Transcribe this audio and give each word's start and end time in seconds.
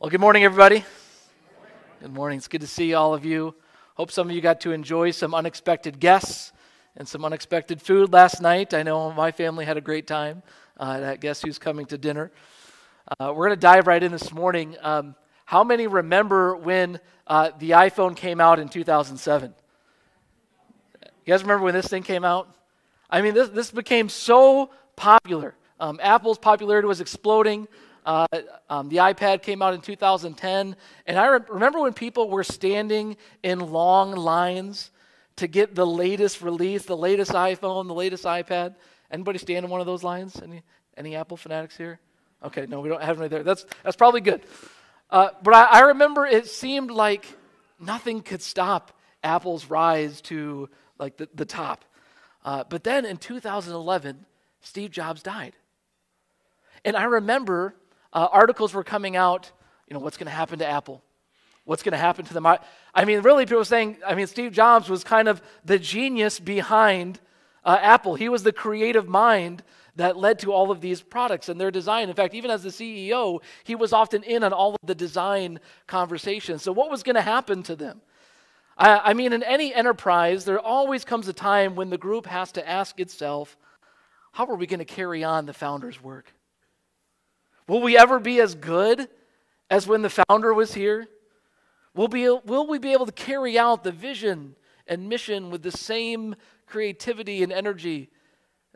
Well, 0.00 0.08
good 0.08 0.22
morning, 0.22 0.44
everybody. 0.44 0.82
Good 2.00 2.14
morning. 2.14 2.38
It's 2.38 2.48
good 2.48 2.62
to 2.62 2.66
see 2.66 2.94
all 2.94 3.12
of 3.12 3.26
you. 3.26 3.54
Hope 3.96 4.10
some 4.10 4.30
of 4.30 4.34
you 4.34 4.40
got 4.40 4.62
to 4.62 4.72
enjoy 4.72 5.10
some 5.10 5.34
unexpected 5.34 6.00
guests 6.00 6.52
and 6.96 7.06
some 7.06 7.22
unexpected 7.22 7.82
food 7.82 8.10
last 8.10 8.40
night. 8.40 8.72
I 8.72 8.82
know 8.82 9.12
my 9.12 9.30
family 9.30 9.66
had 9.66 9.76
a 9.76 9.82
great 9.82 10.06
time 10.06 10.42
uh, 10.78 11.00
at 11.02 11.20
Guess 11.20 11.42
Who's 11.42 11.58
Coming 11.58 11.84
to 11.84 11.98
Dinner. 11.98 12.32
Uh, 13.18 13.34
we're 13.36 13.48
going 13.48 13.58
to 13.58 13.60
dive 13.60 13.86
right 13.86 14.02
in 14.02 14.10
this 14.10 14.32
morning. 14.32 14.74
Um, 14.80 15.16
how 15.44 15.64
many 15.64 15.86
remember 15.86 16.56
when 16.56 16.98
uh, 17.26 17.50
the 17.58 17.72
iPhone 17.72 18.16
came 18.16 18.40
out 18.40 18.58
in 18.58 18.70
2007? 18.70 19.52
You 21.02 21.08
guys 21.26 21.42
remember 21.42 21.64
when 21.64 21.74
this 21.74 21.88
thing 21.88 22.04
came 22.04 22.24
out? 22.24 22.48
I 23.10 23.20
mean, 23.20 23.34
this, 23.34 23.50
this 23.50 23.70
became 23.70 24.08
so 24.08 24.70
popular. 24.96 25.56
Um, 25.78 26.00
Apple's 26.02 26.38
popularity 26.38 26.88
was 26.88 27.02
exploding. 27.02 27.68
Uh, 28.04 28.26
um, 28.68 28.88
the 28.88 28.96
iPad 28.96 29.42
came 29.42 29.62
out 29.62 29.74
in 29.74 29.80
2010, 29.80 30.76
and 31.06 31.18
I 31.18 31.26
re- 31.26 31.40
remember 31.48 31.80
when 31.80 31.92
people 31.92 32.30
were 32.30 32.44
standing 32.44 33.16
in 33.42 33.58
long 33.60 34.12
lines 34.12 34.90
to 35.36 35.46
get 35.46 35.74
the 35.74 35.86
latest 35.86 36.42
release, 36.42 36.84
the 36.84 36.96
latest 36.96 37.32
iPhone, 37.32 37.86
the 37.86 37.94
latest 37.94 38.24
iPad. 38.24 38.74
Anybody 39.10 39.38
stand 39.38 39.64
in 39.64 39.70
one 39.70 39.80
of 39.80 39.86
those 39.86 40.02
lines? 40.02 40.40
Any 40.42 40.62
any 40.96 41.16
Apple 41.16 41.36
fanatics 41.36 41.76
here? 41.76 41.98
Okay, 42.42 42.66
no, 42.66 42.80
we 42.80 42.88
don't 42.88 43.02
have 43.02 43.18
any 43.18 43.28
there. 43.28 43.42
That's 43.42 43.66
that's 43.82 43.96
probably 43.96 44.20
good. 44.20 44.42
Uh, 45.10 45.30
but 45.42 45.54
I, 45.54 45.64
I 45.64 45.80
remember 45.88 46.26
it 46.26 46.46
seemed 46.46 46.90
like 46.90 47.26
nothing 47.78 48.22
could 48.22 48.42
stop 48.42 48.92
Apple's 49.22 49.66
rise 49.66 50.20
to 50.22 50.68
like 50.98 51.16
the, 51.16 51.28
the 51.34 51.44
top. 51.44 51.84
Uh, 52.44 52.64
but 52.68 52.84
then 52.84 53.04
in 53.04 53.16
2011, 53.16 54.24
Steve 54.60 54.90
Jobs 54.90 55.22
died. 55.22 55.54
And 56.84 56.96
I 56.96 57.04
remember 57.04 57.74
uh, 58.12 58.28
articles 58.30 58.74
were 58.74 58.84
coming 58.84 59.16
out, 59.16 59.50
you 59.88 59.94
know, 59.94 60.00
what's 60.00 60.16
going 60.16 60.26
to 60.26 60.32
happen 60.32 60.58
to 60.60 60.66
Apple? 60.66 61.02
What's 61.64 61.82
going 61.82 61.92
to 61.92 61.98
happen 61.98 62.24
to 62.24 62.34
them? 62.34 62.46
I, 62.46 62.58
I 62.94 63.04
mean, 63.04 63.20
really, 63.20 63.44
people 63.44 63.58
were 63.58 63.64
saying, 63.64 63.98
I 64.06 64.14
mean, 64.14 64.26
Steve 64.26 64.52
Jobs 64.52 64.88
was 64.88 65.04
kind 65.04 65.28
of 65.28 65.42
the 65.64 65.78
genius 65.78 66.40
behind 66.40 67.20
uh, 67.64 67.78
Apple. 67.80 68.14
He 68.14 68.28
was 68.28 68.42
the 68.42 68.52
creative 68.52 69.08
mind 69.08 69.62
that 69.96 70.16
led 70.16 70.38
to 70.40 70.52
all 70.52 70.70
of 70.70 70.80
these 70.80 71.02
products 71.02 71.48
and 71.48 71.60
their 71.60 71.70
design. 71.70 72.08
In 72.08 72.14
fact, 72.14 72.34
even 72.34 72.50
as 72.50 72.62
the 72.62 72.70
CEO, 72.70 73.40
he 73.64 73.74
was 73.74 73.92
often 73.92 74.22
in 74.22 74.42
on 74.42 74.52
all 74.52 74.74
of 74.74 74.80
the 74.86 74.94
design 74.94 75.60
conversations. 75.86 76.62
So, 76.62 76.72
what 76.72 76.90
was 76.90 77.02
going 77.02 77.16
to 77.16 77.22
happen 77.22 77.62
to 77.64 77.76
them? 77.76 78.00
I, 78.78 79.10
I 79.10 79.14
mean, 79.14 79.32
in 79.32 79.42
any 79.42 79.74
enterprise, 79.74 80.44
there 80.44 80.58
always 80.58 81.04
comes 81.04 81.28
a 81.28 81.32
time 81.32 81.76
when 81.76 81.90
the 81.90 81.98
group 81.98 82.26
has 82.26 82.52
to 82.52 82.68
ask 82.68 82.98
itself, 82.98 83.56
how 84.32 84.46
are 84.46 84.56
we 84.56 84.66
going 84.66 84.78
to 84.78 84.84
carry 84.84 85.22
on 85.22 85.46
the 85.46 85.52
founder's 85.52 86.02
work? 86.02 86.32
Will 87.70 87.80
we 87.80 87.96
ever 87.96 88.18
be 88.18 88.40
as 88.40 88.56
good 88.56 89.08
as 89.70 89.86
when 89.86 90.02
the 90.02 90.10
founder 90.10 90.52
was 90.52 90.74
here? 90.74 91.06
Will, 91.94 92.08
be, 92.08 92.28
will 92.28 92.66
we 92.66 92.80
be 92.80 92.90
able 92.90 93.06
to 93.06 93.12
carry 93.12 93.56
out 93.56 93.84
the 93.84 93.92
vision 93.92 94.56
and 94.88 95.08
mission 95.08 95.50
with 95.50 95.62
the 95.62 95.70
same 95.70 96.34
creativity 96.66 97.44
and 97.44 97.52
energy 97.52 98.10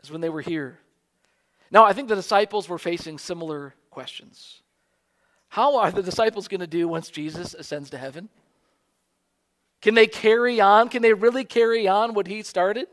as 0.01 0.09
when 0.09 0.21
they 0.21 0.29
were 0.29 0.39
here? 0.39 0.79
Now, 1.71 1.83
I 1.83 1.91
think 1.91 2.07
the 2.07 2.15
disciples 2.15 2.69
were 2.69 2.77
facing 2.77 3.17
similar 3.17 3.75
questions. 3.89 4.61
How 5.49 5.75
are 5.79 5.91
the 5.91 6.01
disciples 6.01 6.47
going 6.47 6.61
to 6.61 6.65
do 6.67 6.87
once 6.87 7.09
Jesus 7.09 7.53
ascends 7.53 7.89
to 7.89 7.97
heaven? 7.97 8.29
Can 9.81 9.93
they 9.93 10.07
carry 10.07 10.61
on? 10.61 10.87
Can 10.87 11.01
they 11.01 11.11
really 11.11 11.43
carry 11.43 11.85
on 11.85 12.13
what 12.13 12.27
he 12.27 12.43
started? 12.43 12.87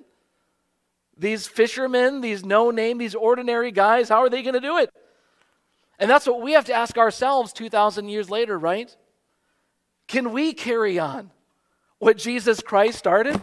These 1.17 1.47
fishermen, 1.47 2.23
these 2.23 2.45
no 2.45 2.73
name, 2.73 2.99
these 2.99 3.15
ordinary 3.15 3.71
guys, 3.71 4.09
how 4.09 4.19
are 4.25 4.31
they 4.31 4.43
going 4.43 4.55
to 4.55 4.61
do 4.61 4.79
it? 4.79 4.91
And 5.99 6.11
that's 6.11 6.27
what 6.27 6.41
we 6.41 6.53
have 6.53 6.65
to 6.67 6.73
ask 6.73 6.99
ourselves 6.99 7.53
2,000 7.53 8.09
years 8.09 8.29
later, 8.29 8.59
right? 8.59 8.95
Can 10.09 10.33
we 10.33 10.53
carry 10.53 10.99
on 10.99 11.31
what 11.99 12.19
Jesus 12.19 12.61
Christ 12.61 12.99
started? 12.99 13.41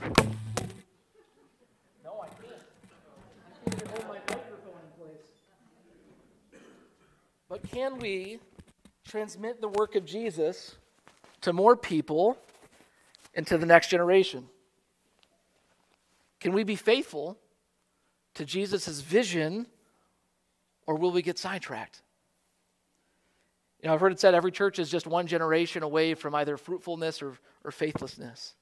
No, 2.03 2.21
I 2.21 2.27
can't. 2.27 2.61
I 3.65 3.69
can't 3.69 3.87
hold 3.87 4.07
my 4.07 4.15
microphone 4.15 4.81
in 4.83 4.91
place. 4.99 5.25
But 7.47 7.63
can 7.71 7.97
we 7.97 8.39
transmit 9.07 9.61
the 9.61 9.69
work 9.69 9.95
of 9.95 10.05
Jesus 10.05 10.75
to 11.41 11.53
more 11.53 11.75
people 11.75 12.37
and 13.33 13.47
to 13.47 13.57
the 13.57 13.65
next 13.65 13.87
generation? 13.87 14.47
Can 16.39 16.51
we 16.53 16.63
be 16.63 16.75
faithful 16.75 17.37
to 18.33 18.45
Jesus' 18.45 19.01
vision, 19.01 19.67
or 20.85 20.95
will 20.95 21.11
we 21.11 21.21
get 21.21 21.39
sidetracked? 21.39 22.01
You 23.81 23.87
know, 23.87 23.93
I've 23.93 24.01
heard 24.01 24.11
it 24.11 24.19
said 24.19 24.35
every 24.35 24.51
church 24.51 24.77
is 24.77 24.89
just 24.89 25.07
one 25.07 25.27
generation 25.27 25.83
away 25.83 26.13
from 26.13 26.35
either 26.35 26.57
fruitfulness 26.57 27.21
or, 27.21 27.33
or 27.63 27.71
faithlessness, 27.71 28.53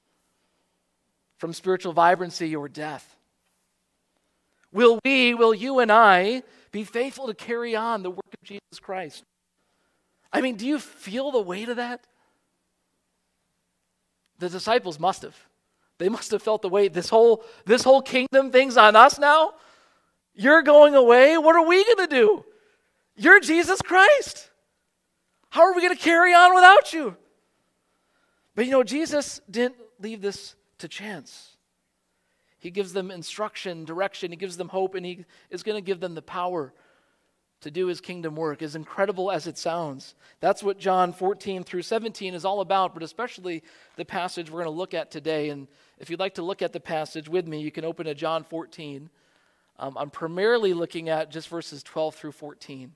from 1.37 1.53
spiritual 1.53 1.93
vibrancy 1.93 2.55
or 2.55 2.69
death. 2.69 3.15
Will 4.71 4.99
we, 5.03 5.33
will 5.33 5.53
you 5.53 5.79
and 5.79 5.91
I, 5.91 6.43
be 6.71 6.83
faithful 6.83 7.27
to 7.27 7.33
carry 7.33 7.75
on 7.75 8.03
the 8.03 8.11
work 8.11 8.33
of 8.33 8.43
Jesus 8.43 8.79
Christ? 8.79 9.23
I 10.31 10.41
mean, 10.41 10.55
do 10.55 10.67
you 10.67 10.77
feel 10.77 11.31
the 11.31 11.41
weight 11.41 11.69
of 11.69 11.77
that? 11.77 12.05
The 14.39 14.49
disciples 14.49 14.99
must 14.99 15.23
have. 15.23 15.35
They 15.97 16.09
must 16.09 16.29
have 16.31 16.43
felt 16.43 16.61
the 16.61 16.69
weight. 16.69 16.93
This 16.93 17.09
whole, 17.09 17.43
this 17.65 17.83
whole 17.83 18.03
kingdom 18.03 18.51
thing's 18.51 18.77
on 18.77 18.95
us 18.95 19.17
now. 19.17 19.53
You're 20.35 20.61
going 20.61 20.93
away. 20.93 21.37
What 21.39 21.55
are 21.55 21.65
we 21.65 21.83
going 21.83 22.07
to 22.07 22.15
do? 22.15 22.45
You're 23.15 23.39
Jesus 23.39 23.81
Christ. 23.81 24.51
How 25.49 25.61
are 25.61 25.73
we 25.73 25.81
going 25.81 25.95
to 25.95 26.01
carry 26.01 26.33
on 26.33 26.53
without 26.53 26.93
you? 26.93 27.15
But 28.55 28.65
you 28.65 28.71
know, 28.71 28.83
Jesus 28.83 29.39
didn't 29.49 29.75
leave 29.99 30.21
this 30.21 30.55
to 30.79 30.87
chance. 30.87 31.55
He 32.59 32.71
gives 32.71 32.91
them 32.91 33.11
instruction, 33.11 33.85
direction, 33.85 34.31
he 34.31 34.37
gives 34.37 34.57
them 34.57 34.69
hope, 34.69 34.95
and 34.95 35.05
he 35.05 35.25
is 35.49 35.63
going 35.63 35.77
to 35.77 35.85
give 35.85 35.99
them 35.99 36.15
the 36.15 36.21
power 36.21 36.73
to 37.61 37.71
do 37.71 37.87
his 37.87 38.01
kingdom 38.01 38.35
work, 38.35 38.61
as 38.61 38.75
incredible 38.75 39.31
as 39.31 39.47
it 39.47 39.57
sounds. 39.57 40.15
That's 40.39 40.61
what 40.61 40.79
John 40.79 41.11
14 41.11 41.63
through 41.63 41.81
17 41.81 42.33
is 42.33 42.45
all 42.45 42.61
about, 42.61 42.93
but 42.93 43.03
especially 43.03 43.63
the 43.95 44.05
passage 44.05 44.49
we're 44.49 44.63
going 44.63 44.73
to 44.73 44.77
look 44.77 44.93
at 44.93 45.09
today. 45.09 45.49
And 45.49 45.67
if 45.97 46.09
you'd 46.09 46.19
like 46.19 46.35
to 46.35 46.43
look 46.43 46.61
at 46.61 46.73
the 46.73 46.79
passage 46.79 47.27
with 47.29 47.47
me, 47.47 47.61
you 47.61 47.71
can 47.71 47.85
open 47.85 48.05
to 48.05 48.13
John 48.13 48.43
14. 48.43 49.09
Um, 49.79 49.97
I'm 49.97 50.09
primarily 50.11 50.73
looking 50.73 51.09
at 51.09 51.31
just 51.31 51.47
verses 51.47 51.81
12 51.83 52.15
through 52.15 52.31
14 52.33 52.93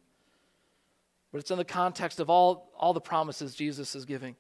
but 1.32 1.40
it's 1.40 1.52
in 1.52 1.58
the 1.58 1.66
context 1.66 2.20
of 2.20 2.30
all, 2.30 2.72
all 2.78 2.94
the 2.94 3.02
promises 3.02 3.56
Jesus 3.56 3.96
is 3.96 4.06
giving. 4.06 4.36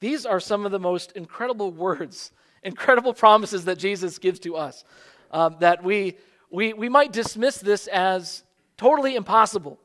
These 0.00 0.24
are 0.24 0.40
some 0.40 0.64
of 0.64 0.72
the 0.72 0.78
most 0.78 1.12
incredible 1.12 1.72
words, 1.72 2.32
incredible 2.62 3.14
promises 3.14 3.64
that 3.64 3.78
Jesus 3.78 4.18
gives 4.18 4.40
to 4.40 4.56
us. 4.56 4.84
Um, 5.32 5.56
that 5.60 5.84
we, 5.84 6.16
we, 6.50 6.72
we 6.72 6.88
might 6.88 7.12
dismiss 7.12 7.58
this 7.58 7.86
as 7.86 8.42
totally 8.76 9.14
impossible. 9.14 9.78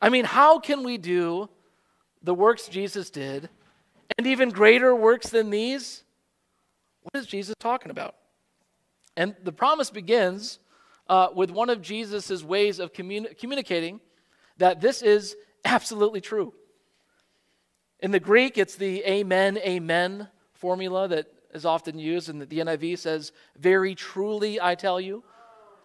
I 0.00 0.08
mean, 0.08 0.24
how 0.24 0.58
can 0.58 0.82
we 0.82 0.98
do 0.98 1.48
the 2.22 2.34
works 2.34 2.68
Jesus 2.68 3.10
did 3.10 3.48
and 4.16 4.26
even 4.26 4.50
greater 4.50 4.94
works 4.94 5.28
than 5.28 5.50
these? 5.50 6.04
What 7.02 7.20
is 7.20 7.26
Jesus 7.26 7.54
talking 7.58 7.90
about? 7.90 8.14
And 9.16 9.34
the 9.44 9.52
promise 9.52 9.90
begins 9.90 10.58
uh, 11.08 11.28
with 11.34 11.50
one 11.50 11.70
of 11.70 11.82
Jesus' 11.82 12.42
ways 12.42 12.78
of 12.78 12.92
communi- 12.92 13.38
communicating 13.38 14.00
that 14.58 14.80
this 14.80 15.02
is 15.02 15.36
absolutely 15.64 16.20
true. 16.20 16.52
In 18.00 18.10
the 18.10 18.20
Greek, 18.20 18.58
it's 18.58 18.76
the 18.76 19.02
amen, 19.04 19.58
amen 19.58 20.28
formula 20.52 21.08
that 21.08 21.26
is 21.54 21.64
often 21.64 21.98
used, 21.98 22.28
and 22.28 22.42
the 22.42 22.58
NIV 22.58 22.98
says, 22.98 23.32
Very 23.56 23.94
truly, 23.94 24.60
I 24.60 24.74
tell 24.74 25.00
you. 25.00 25.24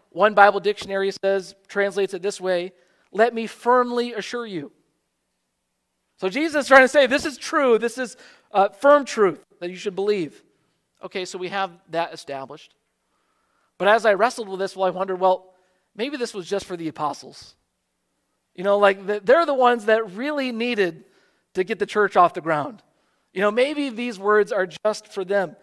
One 0.10 0.34
Bible 0.34 0.60
dictionary 0.60 1.12
says, 1.12 1.56
translates 1.68 2.14
it 2.14 2.22
this 2.22 2.42
way 2.42 2.74
Let 3.12 3.34
me 3.34 3.48
firmly 3.48 4.14
assure 4.14 4.46
you. 4.46 4.72
So 6.18 6.28
Jesus 6.28 6.66
is 6.66 6.68
trying 6.68 6.82
to 6.82 6.88
say, 6.88 7.08
This 7.08 7.26
is 7.26 7.38
true. 7.38 7.78
This 7.78 7.98
is 7.98 8.18
uh, 8.52 8.70
firm 8.70 9.06
truth 9.06 9.44
that 9.60 9.70
you 9.70 9.76
should 9.76 9.96
believe. 9.96 10.44
Okay, 11.04 11.24
so 11.26 11.38
we 11.38 11.50
have 11.50 11.72
that 11.92 12.14
established. 12.14 12.74
But 13.78 13.88
as 13.88 14.06
I 14.06 14.14
wrestled 14.14 14.50
with 14.50 14.60
this, 14.60 14.76
well, 14.76 14.88
I 14.88 14.90
wondered, 14.90 15.20
well, 15.22 15.54
maybe 15.96 16.18
this 16.18 16.34
was 16.34 16.48
just 16.48 16.66
for 16.66 16.76
the 16.76 16.90
apostles. 16.90 17.56
You 18.60 18.66
know, 18.66 18.78
like 18.78 19.24
they're 19.24 19.46
the 19.46 19.54
ones 19.54 19.86
that 19.86 20.18
really 20.18 20.52
needed 20.52 21.06
to 21.54 21.64
get 21.64 21.80
the 21.80 21.86
church 21.86 22.18
off 22.18 22.34
the 22.34 22.42
ground. 22.42 22.84
You 23.32 23.40
know, 23.40 23.52
maybe 23.52 23.90
these 23.90 24.20
words 24.20 24.52
are 24.52 24.68
just 24.68 25.14
for 25.14 25.24
them. 25.24 25.56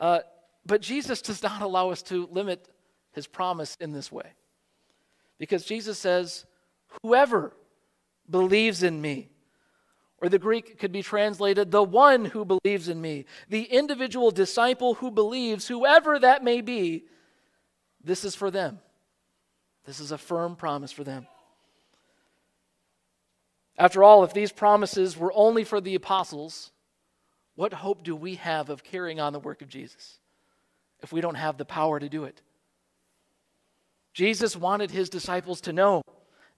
Uh, 0.00 0.20
but 0.64 0.80
Jesus 0.80 1.20
does 1.22 1.42
not 1.42 1.60
allow 1.60 1.90
us 1.90 2.02
to 2.02 2.28
limit 2.30 2.68
his 3.10 3.26
promise 3.26 3.76
in 3.80 3.90
this 3.90 4.12
way. 4.12 4.30
Because 5.38 5.64
Jesus 5.64 5.98
says, 5.98 6.46
Whoever 7.02 7.52
believes 8.30 8.84
in 8.84 9.00
me, 9.00 9.28
or 10.18 10.28
the 10.28 10.38
Greek 10.38 10.78
could 10.78 10.92
be 10.92 11.02
translated, 11.02 11.72
the 11.72 11.82
one 11.82 12.26
who 12.26 12.44
believes 12.44 12.88
in 12.88 13.00
me, 13.00 13.24
the 13.48 13.64
individual 13.64 14.30
disciple 14.30 14.94
who 14.94 15.10
believes, 15.10 15.66
whoever 15.66 16.16
that 16.20 16.44
may 16.44 16.60
be, 16.60 17.06
this 18.04 18.24
is 18.24 18.36
for 18.36 18.52
them. 18.52 18.78
This 19.84 19.98
is 19.98 20.12
a 20.12 20.18
firm 20.18 20.54
promise 20.54 20.92
for 20.92 21.02
them. 21.02 21.26
After 23.78 24.02
all, 24.02 24.24
if 24.24 24.32
these 24.32 24.52
promises 24.52 25.16
were 25.16 25.32
only 25.34 25.64
for 25.64 25.80
the 25.80 25.94
apostles, 25.94 26.72
what 27.54 27.72
hope 27.72 28.02
do 28.02 28.16
we 28.16 28.36
have 28.36 28.70
of 28.70 28.84
carrying 28.84 29.20
on 29.20 29.32
the 29.32 29.40
work 29.40 29.62
of 29.62 29.68
Jesus 29.68 30.18
if 31.02 31.12
we 31.12 31.20
don't 31.20 31.34
have 31.34 31.58
the 31.58 31.64
power 31.64 32.00
to 32.00 32.08
do 32.08 32.24
it? 32.24 32.40
Jesus 34.14 34.56
wanted 34.56 34.90
his 34.90 35.10
disciples 35.10 35.60
to 35.62 35.72
know 35.72 36.02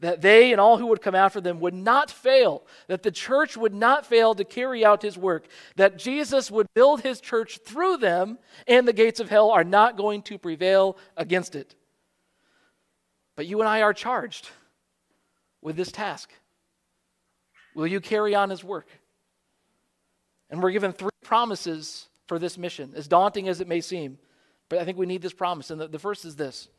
that 0.01 0.23
they 0.23 0.53
and 0.53 0.61
all 0.61 0.79
who 0.79 0.87
would 0.87 1.03
come 1.03 1.17
after 1.17 1.41
them 1.41 1.59
would 1.59 1.75
not 1.75 2.09
fail, 2.09 2.63
that 2.87 3.03
the 3.03 3.11
church 3.11 3.57
would 3.57 3.75
not 3.75 4.07
fail 4.07 4.33
to 4.35 4.45
carry 4.45 4.85
out 4.85 5.03
his 5.03 5.19
work, 5.19 5.47
that 5.75 5.99
Jesus 5.99 6.53
would 6.53 6.69
build 6.75 7.01
his 7.01 7.21
church 7.21 7.59
through 7.65 7.97
them, 7.97 8.39
and 8.69 8.87
the 8.87 8.93
gates 8.93 9.19
of 9.19 9.29
hell 9.29 9.51
are 9.51 9.65
not 9.65 9.97
going 9.97 10.23
to 10.23 10.39
prevail 10.39 10.97
against 11.17 11.57
it. 11.57 11.75
But 13.35 13.47
you 13.47 13.59
and 13.59 13.69
I 13.69 13.83
are 13.83 13.93
charged 13.93 14.51
with 15.63 15.75
this 15.75 15.91
task. 15.91 16.33
Will 17.79 17.87
you 17.87 18.01
carry 18.01 18.35
on 18.35 18.51
his 18.51 18.65
work? 18.65 18.89
And 20.51 20.61
we're 20.61 20.73
given 20.73 20.93
three 20.93 21.11
promises 21.23 22.09
for 22.27 22.37
this 22.41 22.59
mission, 22.59 22.93
as 22.97 23.07
daunting 23.07 23.47
as 23.47 23.61
it 23.61 23.69
may 23.69 23.81
seem. 23.81 24.19
But 24.69 24.81
I 24.81 24.85
think 24.85 24.99
we 24.99 25.07
need 25.07 25.23
this 25.23 25.33
promise. 25.33 25.71
And 25.71 25.81
the, 25.81 25.87
the 25.87 25.99
first 26.01 26.25
is 26.25 26.35
this 26.35 26.71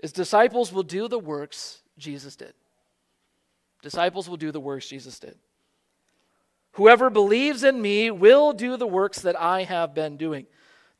is 0.00 0.12
disciples 0.12 0.72
will 0.72 0.84
do 0.84 1.06
the 1.06 1.18
works 1.18 1.82
Jesus 1.98 2.34
did. 2.34 2.54
Disciples 3.82 4.26
will 4.26 4.38
do 4.38 4.50
the 4.50 4.58
works 4.58 4.88
Jesus 4.88 5.18
did. 5.18 5.36
Whoever 6.72 7.10
believes 7.10 7.62
in 7.62 7.82
me 7.82 8.10
will 8.10 8.54
do 8.54 8.78
the 8.78 8.86
works 8.86 9.20
that 9.20 9.38
I 9.38 9.64
have 9.64 9.92
been 9.92 10.16
doing. 10.16 10.46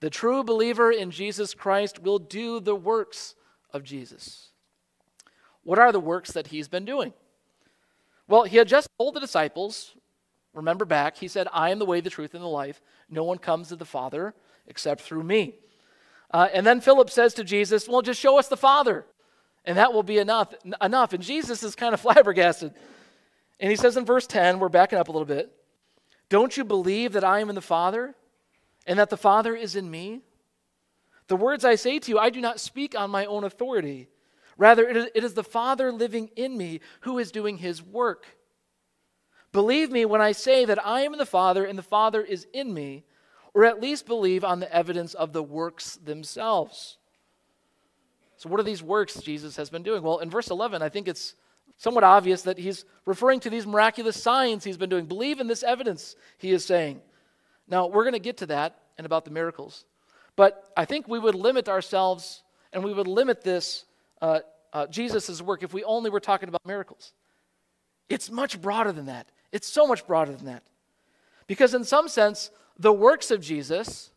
The 0.01 0.11
true 0.11 0.45
believer 0.45 0.91
in 0.91 1.11
Jesus 1.11 1.55
Christ 1.55 2.01
will 2.01 2.19
do 2.19 2.61
the 2.61 2.77
works 2.77 3.35
of 3.73 3.83
Jesus. 3.83 4.51
What 5.63 5.79
are 5.79 5.91
the 5.91 6.01
works 6.01 6.33
that 6.33 6.49
he's 6.49 6.69
been 6.69 6.85
doing? 6.85 7.15
Well, 8.29 8.45
he 8.45 8.57
had 8.57 8.69
just 8.69 8.89
told 8.99 9.15
the 9.15 9.21
disciples, 9.21 9.95
remember 10.53 10.85
back, 10.85 11.17
he 11.17 11.29
said, 11.29 11.49
I 11.53 11.71
am 11.71 11.79
the 11.79 11.85
way, 11.85 12.01
the 12.01 12.11
truth, 12.11 12.35
and 12.35 12.43
the 12.43 12.49
life. 12.49 12.81
No 13.09 13.25
one 13.25 13.39
comes 13.39 13.69
to 13.69 13.77
the 13.77 13.85
Father 13.85 14.35
except 14.67 15.03
through 15.03 15.23
me. 15.23 15.55
Uh, 16.31 16.49
and 16.53 16.67
then 16.67 16.81
Philip 16.81 17.09
says 17.11 17.35
to 17.35 17.45
Jesus, 17.45 17.89
Well, 17.89 18.03
just 18.03 18.21
show 18.21 18.39
us 18.39 18.49
the 18.49 18.57
Father, 18.57 19.07
and 19.65 19.79
that 19.79 19.93
will 19.93 20.03
be 20.03 20.19
enough. 20.19 20.55
enough. 20.83 21.13
And 21.13 21.23
Jesus 21.23 21.63
is 21.63 21.75
kind 21.75 21.95
of 21.95 22.01
flabbergasted. 22.03 22.75
And 23.61 23.71
he 23.71 23.77
says 23.77 23.97
in 23.97 24.05
verse 24.05 24.27
10, 24.27 24.59
we're 24.59 24.69
backing 24.69 24.99
up 24.99 25.09
a 25.09 25.13
little 25.13 25.27
bit, 25.27 25.53
Don't 26.29 26.57
you 26.57 26.65
believe 26.65 27.13
that 27.13 27.25
I 27.25 27.41
am 27.41 27.49
in 27.49 27.55
the 27.55 27.63
Father, 27.63 28.15
and 28.87 28.99
that 28.99 29.11
the 29.11 29.17
Father 29.17 29.55
is 29.55 29.77
in 29.77 29.91
me? 29.91 30.23
The 31.29 31.37
words 31.37 31.65
I 31.65 31.75
say 31.75 31.99
to 31.99 32.11
you, 32.11 32.19
I 32.19 32.31
do 32.31 32.41
not 32.41 32.61
speak 32.61 32.99
on 32.99 33.11
my 33.11 33.25
own 33.27 33.45
authority. 33.45 34.09
Rather, 34.59 34.89
it 34.89 35.23
is, 35.23 35.35
the 35.35 35.45
Father 35.45 35.93
living 35.93 36.31
in 36.35 36.57
me 36.57 36.81
who 37.01 37.19
is 37.19 37.31
doing 37.31 37.59
his 37.59 37.83
work. 37.83 38.25
Believe 39.53 39.91
me 39.91 40.05
when 40.05 40.21
I 40.21 40.33
say 40.33 40.65
that 40.65 40.85
I 40.85 41.03
am 41.03 41.13
in 41.13 41.19
the 41.19 41.27
Father 41.27 41.65
and 41.65 41.79
the 41.79 41.83
Father 41.83 42.23
is 42.23 42.47
in 42.53 42.73
me, 42.73 43.05
or 43.53 43.65
at 43.65 43.81
least 43.81 44.07
believe 44.07 44.45
on 44.45 44.61
the 44.61 44.75
evidence 44.75 45.15
of 45.15 45.33
the 45.33 45.43
works 45.43 45.97
themselves. 45.97 46.97
So, 48.39 48.49
what 48.49 48.61
are 48.61 48.65
these 48.65 48.83
works 48.83 49.21
Jesus 49.21 49.57
has 49.57 49.71
been 49.71 49.83
doing? 49.83 50.03
Well, 50.03 50.19
in 50.19 50.31
verse 50.31 50.51
11, 50.51 50.83
I 50.83 50.89
think 50.89 51.09
it's 51.09 51.35
somewhat 51.79 52.05
obvious 52.05 52.43
that 52.43 52.59
he's 52.59 52.85
referring 53.05 53.41
to 53.41 53.51
these 53.51 53.67
miraculous 53.67 54.23
signs 54.23 54.65
he's 54.65 54.77
been 54.77 54.91
doing. 54.91 55.07
Believe 55.07 55.41
in 55.41 55.47
this 55.47 55.63
evidence, 55.63 56.17
he 56.39 56.51
is 56.51 56.65
saying. 56.65 57.01
Now, 57.69 57.87
we're 57.87 58.05
going 58.05 58.13
to 58.13 58.19
get 58.19 58.39
to 58.39 58.47
that 58.47 58.79
and 58.99 59.07
about 59.07 59.25
the 59.25 59.31
miracles. 59.31 59.85
But 60.37 60.71
I 60.77 60.85
think 60.85 61.09
we 61.09 61.19
would 61.19 61.35
limit 61.35 61.69
ourselves 61.69 62.43
and 62.73 62.85
we 62.85 62.93
would 62.93 63.07
limit 63.07 63.43
this 63.43 63.86
uh, 64.21 64.41
uh, 64.73 64.87
Jesus' 64.87 65.41
work 65.41 65.63
if 65.63 65.73
we 65.73 65.85
only 65.85 66.11
were 66.11 66.21
talking 66.21 66.49
about 66.49 66.65
miracles. 66.67 67.13
It's 68.09 68.31
much 68.31 68.61
broader 68.61 68.93
than 68.93 69.07
that. 69.07 69.29
It's 69.53 69.67
so 69.67 69.87
much 69.87 70.07
broader 70.07 70.33
than 70.33 70.47
that. 70.47 70.63
Because, 71.47 71.75
in 71.75 71.85
some 71.85 72.09
sense, 72.09 72.51
the 72.79 72.93
works 72.93 73.31
of 73.31 73.41
Jesus 73.41 74.11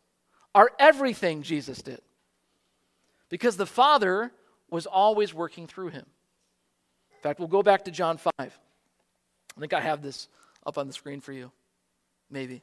are 0.54 0.70
everything 0.78 1.42
Jesus 1.42 1.82
did. 1.82 2.00
Because 3.28 3.56
the 3.56 3.66
Father 3.66 4.32
was 4.70 4.86
always 4.86 5.32
working 5.32 5.66
through 5.66 5.88
him. 5.88 6.06
In 7.10 7.22
fact, 7.22 7.38
we'll 7.38 7.48
go 7.48 7.62
back 7.62 7.84
to 7.84 7.90
John 7.90 8.16
5. 8.16 8.32
I 8.38 8.50
think 9.58 9.72
I 9.72 9.80
have 9.80 10.02
this 10.02 10.28
up 10.66 10.78
on 10.78 10.86
the 10.86 10.92
screen 10.92 11.20
for 11.20 11.32
you. 11.32 11.50
Maybe. 12.30 12.62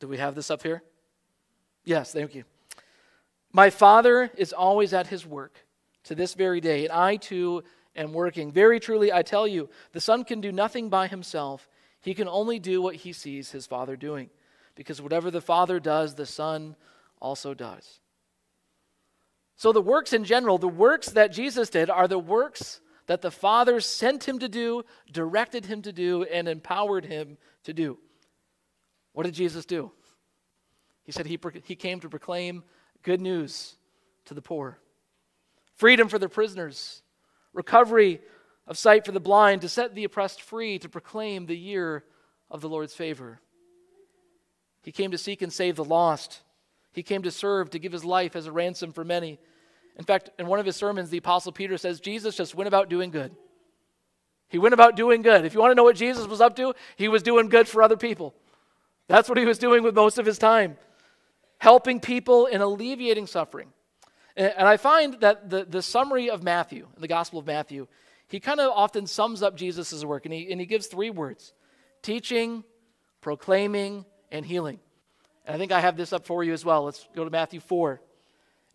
Do 0.00 0.08
we 0.08 0.18
have 0.18 0.34
this 0.34 0.50
up 0.50 0.62
here? 0.62 0.82
Yes, 1.84 2.12
thank 2.12 2.34
you. 2.34 2.44
My 3.54 3.70
Father 3.70 4.32
is 4.36 4.52
always 4.52 4.92
at 4.92 5.06
his 5.06 5.24
work 5.24 5.64
to 6.02 6.16
this 6.16 6.34
very 6.34 6.60
day, 6.60 6.84
and 6.84 6.92
I 6.92 7.14
too 7.14 7.62
am 7.94 8.12
working. 8.12 8.50
Very 8.50 8.80
truly, 8.80 9.12
I 9.12 9.22
tell 9.22 9.46
you, 9.46 9.70
the 9.92 10.00
Son 10.00 10.24
can 10.24 10.40
do 10.40 10.50
nothing 10.50 10.88
by 10.88 11.06
himself. 11.06 11.68
He 12.00 12.14
can 12.14 12.26
only 12.26 12.58
do 12.58 12.82
what 12.82 12.96
he 12.96 13.12
sees 13.12 13.52
his 13.52 13.64
Father 13.64 13.94
doing, 13.94 14.28
because 14.74 15.00
whatever 15.00 15.30
the 15.30 15.40
Father 15.40 15.78
does, 15.78 16.16
the 16.16 16.26
Son 16.26 16.74
also 17.20 17.54
does. 17.54 18.00
So, 19.54 19.70
the 19.70 19.80
works 19.80 20.12
in 20.12 20.24
general, 20.24 20.58
the 20.58 20.66
works 20.66 21.10
that 21.10 21.32
Jesus 21.32 21.70
did, 21.70 21.88
are 21.88 22.08
the 22.08 22.18
works 22.18 22.80
that 23.06 23.22
the 23.22 23.30
Father 23.30 23.80
sent 23.80 24.26
him 24.28 24.40
to 24.40 24.48
do, 24.48 24.82
directed 25.12 25.66
him 25.66 25.80
to 25.82 25.92
do, 25.92 26.24
and 26.24 26.48
empowered 26.48 27.04
him 27.04 27.38
to 27.62 27.72
do. 27.72 27.98
What 29.12 29.22
did 29.26 29.34
Jesus 29.34 29.64
do? 29.64 29.92
He 31.04 31.12
said 31.12 31.26
he, 31.26 31.38
he 31.62 31.76
came 31.76 32.00
to 32.00 32.08
proclaim 32.08 32.64
good 33.04 33.20
news 33.20 33.76
to 34.24 34.34
the 34.34 34.42
poor, 34.42 34.78
freedom 35.76 36.08
for 36.08 36.18
the 36.18 36.28
prisoners, 36.28 37.02
recovery 37.52 38.20
of 38.66 38.78
sight 38.78 39.04
for 39.04 39.12
the 39.12 39.20
blind, 39.20 39.60
to 39.60 39.68
set 39.68 39.94
the 39.94 40.04
oppressed 40.04 40.42
free, 40.42 40.78
to 40.78 40.88
proclaim 40.88 41.46
the 41.46 41.56
year 41.56 42.02
of 42.50 42.60
the 42.60 42.68
Lord's 42.68 42.94
favor. 42.94 43.40
He 44.82 44.90
came 44.90 45.10
to 45.12 45.18
seek 45.18 45.42
and 45.42 45.52
save 45.52 45.76
the 45.76 45.84
lost. 45.84 46.40
He 46.92 47.02
came 47.02 47.22
to 47.22 47.30
serve, 47.30 47.70
to 47.70 47.78
give 47.78 47.92
his 47.92 48.04
life 48.04 48.34
as 48.34 48.46
a 48.46 48.52
ransom 48.52 48.92
for 48.92 49.04
many. 49.04 49.38
In 49.96 50.04
fact, 50.04 50.30
in 50.38 50.46
one 50.46 50.58
of 50.58 50.66
his 50.66 50.76
sermons, 50.76 51.10
the 51.10 51.18
Apostle 51.18 51.52
Peter 51.52 51.76
says 51.78 52.00
Jesus 52.00 52.36
just 52.36 52.54
went 52.54 52.68
about 52.68 52.88
doing 52.88 53.10
good. 53.10 53.34
He 54.48 54.58
went 54.58 54.74
about 54.74 54.96
doing 54.96 55.22
good. 55.22 55.44
If 55.44 55.54
you 55.54 55.60
want 55.60 55.72
to 55.72 55.74
know 55.74 55.84
what 55.84 55.96
Jesus 55.96 56.26
was 56.26 56.40
up 56.40 56.56
to, 56.56 56.74
he 56.96 57.08
was 57.08 57.22
doing 57.22 57.48
good 57.48 57.68
for 57.68 57.82
other 57.82 57.96
people. 57.96 58.34
That's 59.08 59.28
what 59.28 59.38
he 59.38 59.44
was 59.44 59.58
doing 59.58 59.82
with 59.82 59.94
most 59.94 60.18
of 60.18 60.24
his 60.24 60.38
time 60.38 60.76
helping 61.64 61.98
people 61.98 62.46
and 62.52 62.62
alleviating 62.62 63.26
suffering. 63.26 63.68
And 64.36 64.68
I 64.68 64.76
find 64.76 65.14
that 65.20 65.48
the, 65.48 65.64
the 65.64 65.80
summary 65.80 66.28
of 66.28 66.42
Matthew, 66.42 66.88
the 66.98 67.08
Gospel 67.08 67.38
of 67.38 67.46
Matthew, 67.46 67.86
he 68.28 68.38
kind 68.38 68.60
of 68.60 68.70
often 68.74 69.06
sums 69.06 69.42
up 69.42 69.56
Jesus' 69.56 70.04
work, 70.04 70.26
and 70.26 70.34
he, 70.34 70.52
and 70.52 70.60
he 70.60 70.66
gives 70.66 70.88
three 70.88 71.08
words 71.08 71.54
teaching, 72.02 72.64
proclaiming, 73.22 74.04
and 74.30 74.44
healing. 74.44 74.78
And 75.46 75.54
I 75.54 75.58
think 75.58 75.72
I 75.72 75.80
have 75.80 75.96
this 75.96 76.12
up 76.12 76.26
for 76.26 76.44
you 76.44 76.52
as 76.52 76.66
well. 76.66 76.84
Let's 76.84 77.08
go 77.16 77.24
to 77.24 77.30
Matthew 77.30 77.60
4. 77.60 77.98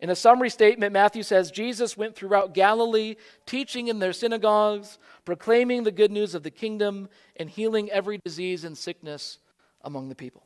In 0.00 0.10
a 0.10 0.16
summary 0.16 0.50
statement, 0.50 0.92
Matthew 0.92 1.22
says 1.22 1.52
Jesus 1.52 1.96
went 1.96 2.16
throughout 2.16 2.54
Galilee, 2.54 3.14
teaching 3.46 3.86
in 3.86 4.00
their 4.00 4.12
synagogues, 4.12 4.98
proclaiming 5.24 5.84
the 5.84 5.92
good 5.92 6.10
news 6.10 6.34
of 6.34 6.42
the 6.42 6.50
kingdom, 6.50 7.08
and 7.36 7.48
healing 7.48 7.88
every 7.90 8.18
disease 8.18 8.64
and 8.64 8.76
sickness 8.76 9.38
among 9.84 10.08
the 10.08 10.16
people. 10.16 10.42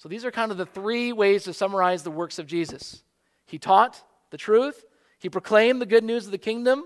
So 0.00 0.08
these 0.08 0.24
are 0.24 0.30
kind 0.30 0.50
of 0.50 0.56
the 0.56 0.64
three 0.64 1.12
ways 1.12 1.44
to 1.44 1.52
summarize 1.52 2.02
the 2.02 2.10
works 2.10 2.38
of 2.38 2.46
Jesus. 2.46 3.02
He 3.44 3.58
taught 3.58 4.02
the 4.30 4.38
truth, 4.38 4.86
he 5.18 5.28
proclaimed 5.28 5.78
the 5.78 5.84
good 5.84 6.04
news 6.04 6.24
of 6.24 6.32
the 6.32 6.38
kingdom, 6.38 6.84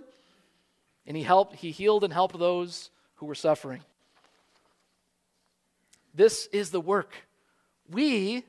and 1.07 1.17
he 1.17 1.23
helped 1.23 1.55
he 1.55 1.71
healed 1.71 2.03
and 2.03 2.13
helped 2.13 2.37
those 2.37 2.91
who 3.15 3.27
were 3.27 3.37
suffering. 3.37 3.83
This 6.13 6.49
is 6.53 6.73
the 6.73 6.81
work. 6.81 7.15
We 7.89 8.43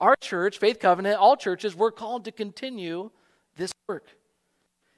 our 0.00 0.16
church, 0.16 0.58
Faith 0.58 0.80
Covenant, 0.80 1.20
all 1.20 1.36
churches, 1.36 1.76
we're 1.76 1.92
called 1.92 2.24
to 2.24 2.32
continue 2.32 3.12
this 3.54 3.70
work. 3.86 4.08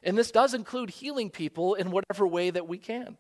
And 0.03 0.17
this 0.17 0.31
does 0.31 0.55
include 0.55 0.89
healing 0.89 1.29
people 1.29 1.75
in 1.75 1.91
whatever 1.91 2.27
way 2.27 2.49
that 2.49 2.67
we 2.67 2.79
can. 2.79 3.19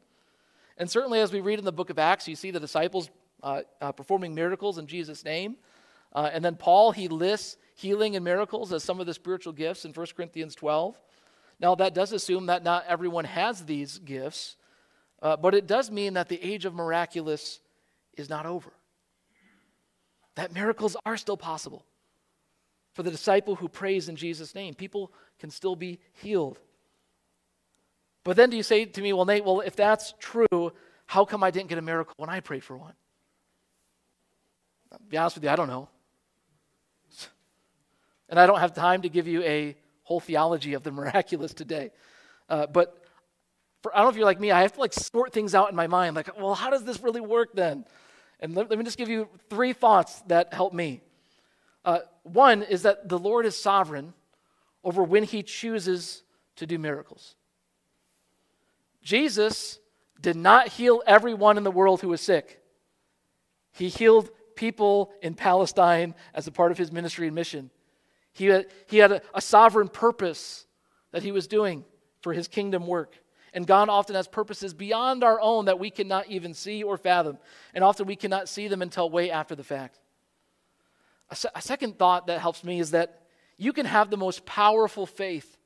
And 0.78 0.90
certainly, 0.90 1.20
as 1.20 1.34
we 1.34 1.42
read 1.42 1.58
in 1.58 1.66
the 1.66 1.72
book 1.72 1.90
of 1.90 1.98
Acts, 1.98 2.28
you 2.28 2.34
see 2.34 2.50
the 2.50 2.60
disciples 2.60 3.10
uh, 3.42 3.62
uh, 3.80 3.92
performing 3.92 4.34
miracles 4.34 4.78
in 4.78 4.86
Jesus' 4.86 5.24
name. 5.24 5.56
Uh, 6.12 6.30
and 6.32 6.44
then 6.44 6.56
Paul, 6.56 6.92
he 6.92 7.08
lists 7.08 7.56
healing 7.74 8.16
and 8.16 8.24
miracles 8.24 8.72
as 8.72 8.82
some 8.82 9.00
of 9.00 9.06
the 9.06 9.14
spiritual 9.14 9.52
gifts 9.52 9.84
in 9.84 9.92
1 9.92 10.06
Corinthians 10.16 10.54
12. 10.54 11.00
Now, 11.60 11.74
that 11.76 11.94
does 11.94 12.12
assume 12.12 12.46
that 12.46 12.64
not 12.64 12.84
everyone 12.88 13.24
has 13.24 13.64
these 13.64 13.98
gifts, 13.98 14.56
uh, 15.22 15.36
but 15.36 15.54
it 15.54 15.66
does 15.66 15.90
mean 15.90 16.14
that 16.14 16.28
the 16.28 16.42
age 16.42 16.64
of 16.64 16.74
miraculous 16.74 17.60
is 18.16 18.28
not 18.28 18.46
over. 18.46 18.72
That 20.36 20.52
miracles 20.52 20.96
are 21.04 21.16
still 21.16 21.36
possible. 21.36 21.84
For 22.92 23.02
the 23.02 23.10
disciple 23.10 23.54
who 23.54 23.68
prays 23.68 24.08
in 24.08 24.16
Jesus' 24.16 24.54
name, 24.54 24.74
people 24.74 25.12
can 25.38 25.50
still 25.50 25.76
be 25.76 26.00
healed. 26.12 26.58
But 28.24 28.36
then 28.36 28.50
do 28.50 28.56
you 28.56 28.62
say 28.62 28.84
to 28.84 29.02
me, 29.02 29.12
well, 29.12 29.24
Nate, 29.24 29.44
well, 29.44 29.60
if 29.60 29.76
that's 29.76 30.14
true, 30.18 30.72
how 31.06 31.24
come 31.24 31.42
I 31.42 31.50
didn't 31.50 31.68
get 31.68 31.78
a 31.78 31.82
miracle 31.82 32.14
when 32.16 32.30
I 32.30 32.40
prayed 32.40 32.64
for 32.64 32.76
one? 32.76 32.94
Be 35.08 35.16
honest 35.16 35.36
with 35.36 35.44
you, 35.44 35.50
I 35.50 35.56
don't 35.56 35.68
know. 35.68 35.88
And 38.28 38.38
I 38.38 38.46
don't 38.46 38.60
have 38.60 38.74
time 38.74 39.02
to 39.02 39.08
give 39.08 39.26
you 39.26 39.42
a 39.42 39.76
whole 40.02 40.20
theology 40.20 40.74
of 40.74 40.82
the 40.82 40.90
miraculous 40.90 41.52
today. 41.52 41.90
Uh, 42.48 42.66
but 42.66 42.96
For, 43.82 43.92
I 43.94 43.98
don't 43.98 44.06
know 44.06 44.10
if 44.10 44.16
you're 44.16 44.24
like 44.24 44.40
me, 44.40 44.50
I 44.50 44.62
have 44.62 44.72
to 44.74 44.80
like 44.80 44.92
sort 44.92 45.32
things 45.32 45.54
out 45.54 45.70
in 45.70 45.76
my 45.76 45.86
mind. 45.86 46.14
Like, 46.16 46.36
well, 46.38 46.54
how 46.54 46.70
does 46.70 46.84
this 46.84 47.00
really 47.02 47.20
work 47.20 47.54
then? 47.54 47.84
And 48.40 48.54
let, 48.54 48.70
let 48.70 48.78
me 48.78 48.84
just 48.84 48.98
give 48.98 49.08
you 49.08 49.28
three 49.48 49.72
thoughts 49.72 50.20
that 50.26 50.52
help 50.52 50.72
me. 50.72 51.00
Uh, 51.84 52.00
one 52.22 52.62
is 52.62 52.82
that 52.82 53.08
the 53.08 53.18
Lord 53.18 53.46
is 53.46 53.56
sovereign 53.56 54.12
over 54.84 55.02
when 55.02 55.24
he 55.24 55.42
chooses 55.42 56.22
to 56.56 56.66
do 56.66 56.78
miracles. 56.78 57.36
Jesus 59.02 59.78
did 60.20 60.36
not 60.36 60.68
heal 60.68 61.02
everyone 61.06 61.56
in 61.56 61.64
the 61.64 61.70
world 61.70 62.00
who 62.02 62.08
was 62.08 62.20
sick. 62.20 62.60
He 63.72 63.88
healed 63.88 64.28
people 64.56 65.12
in 65.22 65.34
Palestine 65.34 66.14
as 66.34 66.46
a 66.46 66.52
part 66.52 66.72
of 66.72 66.78
his 66.78 66.92
ministry 66.92 67.26
and 67.26 67.34
mission. 67.34 67.70
He 68.32 68.46
had, 68.46 68.66
he 68.86 68.98
had 68.98 69.12
a, 69.12 69.22
a 69.34 69.40
sovereign 69.40 69.88
purpose 69.88 70.66
that 71.12 71.22
he 71.22 71.32
was 71.32 71.46
doing 71.46 71.84
for 72.20 72.32
his 72.32 72.48
kingdom 72.48 72.86
work. 72.86 73.16
And 73.52 73.66
God 73.66 73.88
often 73.88 74.14
has 74.14 74.28
purposes 74.28 74.74
beyond 74.74 75.24
our 75.24 75.40
own 75.40 75.64
that 75.64 75.78
we 75.78 75.90
cannot 75.90 76.28
even 76.28 76.54
see 76.54 76.82
or 76.82 76.96
fathom. 76.96 77.38
And 77.74 77.82
often 77.82 78.06
we 78.06 78.16
cannot 78.16 78.48
see 78.48 78.68
them 78.68 78.82
until 78.82 79.10
way 79.10 79.30
after 79.30 79.54
the 79.54 79.64
fact. 79.64 79.98
A, 81.30 81.36
se- 81.36 81.48
a 81.54 81.62
second 81.62 81.98
thought 81.98 82.28
that 82.28 82.40
helps 82.40 82.62
me 82.62 82.78
is 82.78 82.92
that 82.92 83.22
you 83.56 83.72
can 83.72 83.86
have 83.86 84.10
the 84.10 84.16
most 84.16 84.46
powerful 84.46 85.04
faith, 85.04 85.58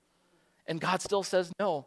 and 0.66 0.80
God 0.80 1.00
still 1.00 1.22
says 1.22 1.52
no, 1.60 1.86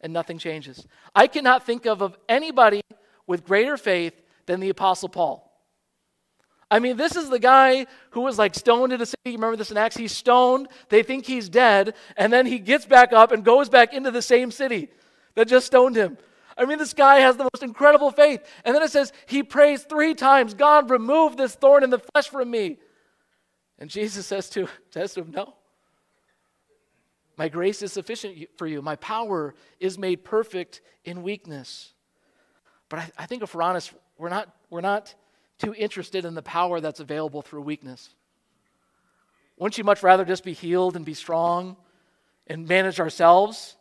and 0.00 0.12
nothing 0.12 0.38
changes. 0.38 0.86
I 1.14 1.28
cannot 1.28 1.64
think 1.64 1.86
of, 1.86 2.02
of 2.02 2.18
anybody 2.28 2.82
with 3.26 3.44
greater 3.44 3.76
faith 3.76 4.20
than 4.46 4.60
the 4.60 4.68
Apostle 4.68 5.08
Paul. 5.08 5.50
I 6.70 6.78
mean, 6.78 6.96
this 6.96 7.14
is 7.16 7.28
the 7.28 7.38
guy 7.38 7.86
who 8.10 8.22
was 8.22 8.38
like 8.38 8.54
stoned 8.54 8.92
in 8.92 9.00
a 9.00 9.06
city. 9.06 9.16
You 9.26 9.32
Remember 9.32 9.56
this 9.56 9.70
in 9.70 9.76
Acts? 9.76 9.96
He's 9.96 10.12
stoned. 10.12 10.68
They 10.88 11.02
think 11.02 11.26
he's 11.26 11.48
dead. 11.48 11.94
And 12.16 12.32
then 12.32 12.46
he 12.46 12.58
gets 12.58 12.86
back 12.86 13.12
up 13.12 13.32
and 13.32 13.44
goes 13.44 13.68
back 13.68 13.92
into 13.92 14.10
the 14.10 14.22
same 14.22 14.50
city 14.50 14.88
that 15.34 15.48
just 15.48 15.66
stoned 15.66 15.96
him. 15.96 16.18
I 16.56 16.64
mean, 16.64 16.78
this 16.78 16.94
guy 16.94 17.18
has 17.18 17.36
the 17.36 17.44
most 17.44 17.62
incredible 17.62 18.10
faith. 18.10 18.40
And 18.64 18.74
then 18.74 18.82
it 18.82 18.90
says 18.90 19.12
he 19.26 19.42
prays 19.42 19.82
three 19.82 20.14
times 20.14 20.54
God, 20.54 20.90
remove 20.90 21.36
this 21.36 21.54
thorn 21.54 21.84
in 21.84 21.90
the 21.90 21.98
flesh 21.98 22.28
from 22.28 22.50
me. 22.50 22.78
And 23.78 23.90
Jesus 23.90 24.26
says 24.26 24.48
to, 24.50 24.68
says 24.90 25.14
to 25.14 25.20
him, 25.22 25.32
No. 25.32 25.54
My 27.36 27.48
grace 27.48 27.82
is 27.82 27.92
sufficient 27.92 28.48
for 28.56 28.66
you. 28.66 28.80
My 28.80 28.94
power 28.96 29.54
is 29.80 29.98
made 29.98 30.24
perfect 30.24 30.80
in 31.04 31.24
weakness. 31.24 31.92
But 32.88 33.00
I, 33.00 33.10
I 33.18 33.26
think 33.26 33.42
if 33.42 33.54
we're 33.54 33.62
honest, 33.62 33.92
we're 34.18 34.28
not, 34.28 34.54
we're 34.70 34.80
not 34.80 35.14
too 35.58 35.74
interested 35.74 36.24
in 36.24 36.34
the 36.34 36.42
power 36.42 36.80
that's 36.80 37.00
available 37.00 37.42
through 37.42 37.62
weakness. 37.62 38.10
Wouldn't 39.56 39.78
you 39.78 39.84
much 39.84 40.02
rather 40.02 40.24
just 40.24 40.44
be 40.44 40.52
healed 40.52 40.96
and 40.96 41.04
be 41.04 41.14
strong 41.14 41.76
and 42.46 42.66
manage 42.66 43.00
ourselves? 43.00 43.76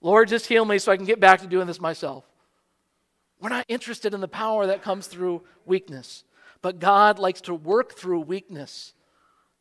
Lord, 0.00 0.28
just 0.28 0.46
heal 0.46 0.64
me 0.64 0.78
so 0.78 0.92
I 0.92 0.96
can 0.96 1.06
get 1.06 1.20
back 1.20 1.40
to 1.40 1.46
doing 1.46 1.66
this 1.66 1.80
myself. 1.80 2.24
We're 3.40 3.48
not 3.48 3.64
interested 3.68 4.14
in 4.14 4.20
the 4.20 4.28
power 4.28 4.66
that 4.66 4.82
comes 4.82 5.06
through 5.06 5.42
weakness, 5.64 6.24
but 6.60 6.80
God 6.80 7.18
likes 7.18 7.40
to 7.42 7.54
work 7.54 7.94
through 7.96 8.20
weakness 8.20 8.92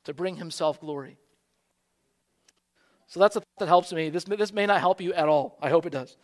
to 0.06 0.14
bring 0.14 0.38
himself 0.38 0.80
glory. 0.80 1.18
So 3.08 3.20
that's 3.20 3.36
a 3.36 3.40
thought 3.40 3.60
that 3.60 3.68
helps 3.68 3.94
me. 3.94 4.10
This, 4.10 4.24
this 4.24 4.52
may 4.52 4.66
not 4.66 4.80
help 4.80 5.00
you 5.00 5.14
at 5.14 5.30
all. 5.30 5.58
I 5.62 5.70
hope 5.70 5.86
it 5.86 5.92
does. 5.92 6.18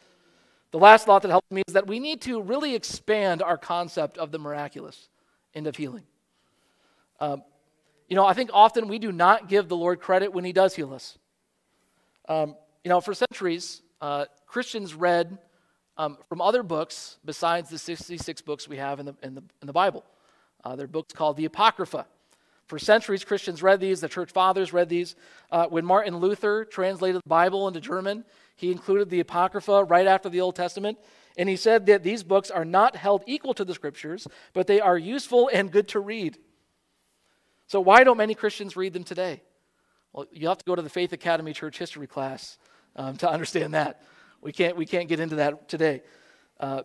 The 0.74 0.80
last 0.80 1.06
thought 1.06 1.22
that 1.22 1.30
helps 1.30 1.51
me 1.51 1.62
is 1.68 1.75
that 1.75 1.86
we 1.86 2.00
need 2.00 2.20
to 2.22 2.42
really 2.42 2.74
expand 2.74 3.44
our 3.44 3.60
concept 3.60 4.18
of 4.18 4.32
the 4.32 4.39
miraculous 4.39 5.08
and 5.53 5.68
of 5.68 5.75
healing. 5.75 6.01
Um, 7.20 7.44
you 8.10 8.15
know, 8.15 8.25
I 8.25 8.34
think 8.34 8.50
often 8.51 8.88
we 8.88 8.98
do 8.98 9.12
not 9.12 9.48
give 9.48 9.70
the 9.70 9.75
Lord 9.75 10.01
credit 10.01 10.34
when 10.34 10.44
He 10.44 10.51
does 10.51 10.75
heal 10.75 10.92
us. 10.92 11.20
Um, 12.27 12.56
you 12.84 12.89
know, 12.89 13.01
for 13.01 13.13
centuries, 13.13 13.84
uh, 14.01 14.25
Christians 14.48 14.96
read 14.96 15.38
um, 15.96 16.18
from 16.27 16.42
other 16.42 16.63
books 16.63 17.18
besides 17.24 17.70
the 17.70 17.77
66 17.77 18.42
books 18.42 18.68
we 18.68 18.77
have 18.77 19.00
in 19.00 19.06
the, 19.06 19.15
in 19.22 19.36
the, 19.36 19.44
in 19.62 19.68
the 19.68 19.74
Bible. 19.74 20.03
Uh, 20.63 20.75
they're 20.75 20.88
books 20.88 21.13
called 21.13 21.38
the 21.38 21.46
Apocrypha. 21.46 22.08
For 22.65 22.80
centuries, 22.80 23.24
Christians 23.24 23.62
read 23.62 23.80
these, 23.80 24.01
the 24.01 24.10
church 24.10 24.32
fathers 24.32 24.74
read 24.74 24.89
these. 24.89 25.15
Uh, 25.51 25.68
when 25.68 25.86
Martin 25.86 26.18
Luther 26.18 26.65
translated 26.65 27.22
the 27.24 27.30
Bible 27.30 27.68
into 27.68 27.80
German, 27.80 28.25
he 28.63 28.72
included 28.72 29.10
the 29.10 29.20
Apocrypha 29.20 29.84
right 29.84 30.08
after 30.08 30.29
the 30.29 30.39
Old 30.39 30.55
Testament. 30.55 30.98
And 31.38 31.50
he 31.50 31.58
said 31.58 31.86
that 31.88 32.01
these 32.01 32.24
books 32.24 32.50
are 32.50 32.63
not 32.63 32.96
held 32.96 33.24
equal 33.27 33.53
to 33.55 33.65
the 33.65 33.74
scriptures, 33.74 34.25
but 34.53 34.67
they 34.67 34.79
are 34.79 34.98
useful 34.98 35.50
and 35.51 35.70
good 35.70 35.89
to 35.89 36.00
read. 36.00 36.38
So, 37.67 37.82
why 37.82 38.03
don't 38.03 38.17
many 38.17 38.36
Christians 38.36 38.77
read 38.77 38.93
them 38.93 39.03
today? 39.03 39.41
Well, 40.13 40.27
you 40.32 40.48
have 40.48 40.60
to 40.60 40.65
go 40.65 40.75
to 40.75 40.82
the 40.82 40.89
Faith 40.89 41.12
Academy 41.12 41.51
church 41.53 41.77
history 41.77 42.08
class 42.08 42.58
um, 42.96 43.17
to 43.17 43.29
understand 43.29 43.74
that. 43.74 44.01
We 44.41 44.53
can't, 44.53 44.77
we 44.77 44.86
can't 44.86 45.10
get 45.10 45.20
into 45.20 45.36
that 45.36 45.67
today. 45.67 46.03
Uh, 46.60 46.84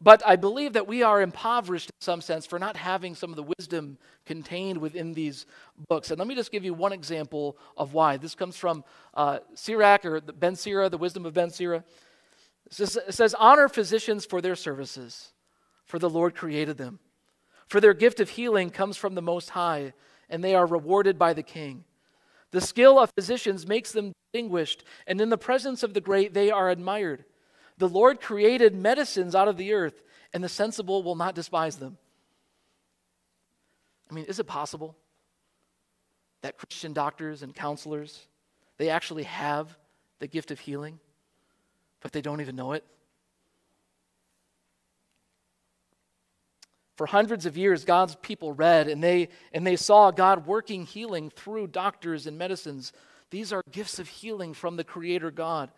but 0.00 0.22
I 0.26 0.36
believe 0.36 0.72
that 0.72 0.86
we 0.86 1.02
are 1.02 1.20
impoverished 1.20 1.90
in 1.90 2.00
some 2.00 2.22
sense 2.22 2.46
for 2.46 2.58
not 2.58 2.76
having 2.76 3.14
some 3.14 3.30
of 3.30 3.36
the 3.36 3.52
wisdom 3.58 3.98
contained 4.24 4.78
within 4.78 5.12
these 5.12 5.44
books. 5.88 6.10
And 6.10 6.18
let 6.18 6.26
me 6.26 6.34
just 6.34 6.50
give 6.50 6.64
you 6.64 6.72
one 6.72 6.92
example 6.92 7.58
of 7.76 7.92
why. 7.92 8.16
This 8.16 8.34
comes 8.34 8.56
from 8.56 8.82
uh, 9.12 9.40
Sirach 9.54 10.06
or 10.06 10.20
Ben 10.20 10.56
Sira, 10.56 10.88
the 10.88 10.96
wisdom 10.96 11.26
of 11.26 11.34
Ben 11.34 11.50
Sira. 11.50 11.84
It 12.66 12.72
says, 12.72 12.96
it 12.96 13.12
says, 13.12 13.34
Honor 13.38 13.68
physicians 13.68 14.24
for 14.24 14.40
their 14.40 14.56
services, 14.56 15.32
for 15.84 15.98
the 15.98 16.10
Lord 16.10 16.34
created 16.34 16.78
them. 16.78 16.98
For 17.66 17.80
their 17.80 17.94
gift 17.94 18.20
of 18.20 18.30
healing 18.30 18.70
comes 18.70 18.96
from 18.96 19.14
the 19.14 19.22
Most 19.22 19.50
High, 19.50 19.92
and 20.30 20.42
they 20.42 20.54
are 20.54 20.66
rewarded 20.66 21.18
by 21.18 21.34
the 21.34 21.42
King. 21.42 21.84
The 22.52 22.60
skill 22.60 22.98
of 22.98 23.12
physicians 23.14 23.66
makes 23.66 23.92
them 23.92 24.12
distinguished, 24.32 24.82
and 25.06 25.20
in 25.20 25.28
the 25.28 25.38
presence 25.38 25.82
of 25.82 25.94
the 25.94 26.00
great, 26.00 26.32
they 26.32 26.50
are 26.50 26.70
admired. 26.70 27.24
The 27.80 27.88
Lord 27.88 28.20
created 28.20 28.74
medicines 28.74 29.34
out 29.34 29.48
of 29.48 29.56
the 29.56 29.72
earth, 29.72 30.02
and 30.34 30.44
the 30.44 30.50
sensible 30.50 31.02
will 31.02 31.14
not 31.14 31.34
despise 31.34 31.76
them. 31.76 31.96
I 34.10 34.14
mean, 34.14 34.26
is 34.26 34.38
it 34.38 34.46
possible 34.46 34.98
that 36.42 36.58
Christian 36.58 36.92
doctors 36.92 37.42
and 37.42 37.54
counselors, 37.54 38.26
they 38.76 38.90
actually 38.90 39.22
have 39.22 39.78
the 40.18 40.26
gift 40.26 40.50
of 40.50 40.60
healing, 40.60 41.00
but 42.02 42.12
they 42.12 42.20
don't 42.20 42.42
even 42.42 42.54
know 42.54 42.72
it? 42.72 42.84
For 46.96 47.06
hundreds 47.06 47.46
of 47.46 47.56
years, 47.56 47.86
God's 47.86 48.14
people 48.16 48.52
read 48.52 48.88
and 48.88 49.02
they, 49.02 49.30
and 49.54 49.66
they 49.66 49.76
saw 49.76 50.10
God 50.10 50.46
working 50.46 50.84
healing 50.84 51.30
through 51.30 51.68
doctors 51.68 52.26
and 52.26 52.36
medicines. 52.36 52.92
These 53.30 53.54
are 53.54 53.62
gifts 53.72 53.98
of 53.98 54.06
healing 54.06 54.52
from 54.52 54.76
the 54.76 54.84
Creator 54.84 55.30
God. 55.30 55.70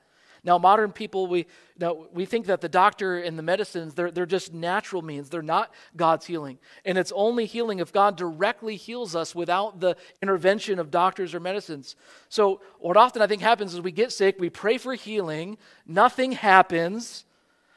Now, 0.44 0.58
modern 0.58 0.90
people, 0.90 1.28
we, 1.28 1.46
now, 1.78 2.06
we 2.12 2.24
think 2.24 2.46
that 2.46 2.60
the 2.60 2.68
doctor 2.68 3.18
and 3.18 3.38
the 3.38 3.44
medicines, 3.44 3.94
they're, 3.94 4.10
they're 4.10 4.26
just 4.26 4.52
natural 4.52 5.00
means. 5.00 5.30
They're 5.30 5.40
not 5.40 5.72
God's 5.96 6.26
healing. 6.26 6.58
And 6.84 6.98
it's 6.98 7.12
only 7.14 7.46
healing 7.46 7.78
if 7.78 7.92
God 7.92 8.16
directly 8.16 8.74
heals 8.74 9.14
us 9.14 9.36
without 9.36 9.78
the 9.78 9.96
intervention 10.20 10.80
of 10.80 10.90
doctors 10.90 11.32
or 11.32 11.38
medicines. 11.38 11.94
So, 12.28 12.60
what 12.80 12.96
often 12.96 13.22
I 13.22 13.28
think 13.28 13.40
happens 13.40 13.72
is 13.72 13.80
we 13.80 13.92
get 13.92 14.10
sick, 14.10 14.36
we 14.40 14.50
pray 14.50 14.78
for 14.78 14.94
healing, 14.94 15.58
nothing 15.86 16.32
happens, 16.32 17.24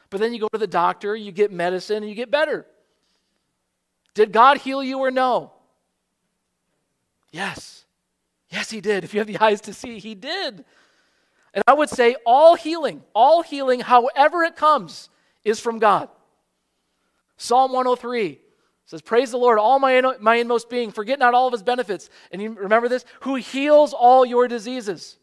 but 0.09 0.19
then 0.19 0.33
you 0.33 0.39
go 0.39 0.49
to 0.51 0.57
the 0.57 0.65
doctor, 0.65 1.15
you 1.15 1.31
get 1.31 1.51
medicine, 1.51 1.97
and 1.97 2.09
you 2.09 2.15
get 2.15 2.31
better. 2.31 2.65
Did 4.15 4.31
God 4.31 4.57
heal 4.57 4.83
you 4.83 4.99
or 4.99 5.11
no? 5.11 5.51
Yes. 7.31 7.85
Yes, 8.49 8.71
He 8.71 8.81
did. 8.81 9.03
If 9.03 9.13
you 9.13 9.19
have 9.19 9.27
the 9.27 9.37
eyes 9.37 9.61
to 9.61 9.73
see, 9.73 9.99
He 9.99 10.15
did. 10.15 10.65
And 11.55 11.63
I 11.67 11.73
would 11.73 11.89
say 11.89 12.17
all 12.25 12.55
healing, 12.55 13.01
all 13.15 13.41
healing, 13.41 13.79
however 13.79 14.43
it 14.43 14.57
comes, 14.57 15.09
is 15.45 15.59
from 15.59 15.79
God. 15.79 16.09
Psalm 17.37 17.71
103 17.71 18.39
says, 18.85 19.01
Praise 19.01 19.31
the 19.31 19.37
Lord, 19.37 19.57
all 19.57 19.79
my, 19.79 19.93
in- 19.93 20.21
my 20.21 20.35
inmost 20.35 20.69
being, 20.69 20.91
forget 20.91 21.17
not 21.17 21.33
all 21.33 21.47
of 21.47 21.53
his 21.53 21.63
benefits. 21.63 22.09
And 22.31 22.41
you 22.41 22.51
remember 22.51 22.89
this? 22.89 23.05
Who 23.21 23.35
heals 23.35 23.93
all 23.93 24.25
your 24.25 24.49
diseases. 24.49 25.17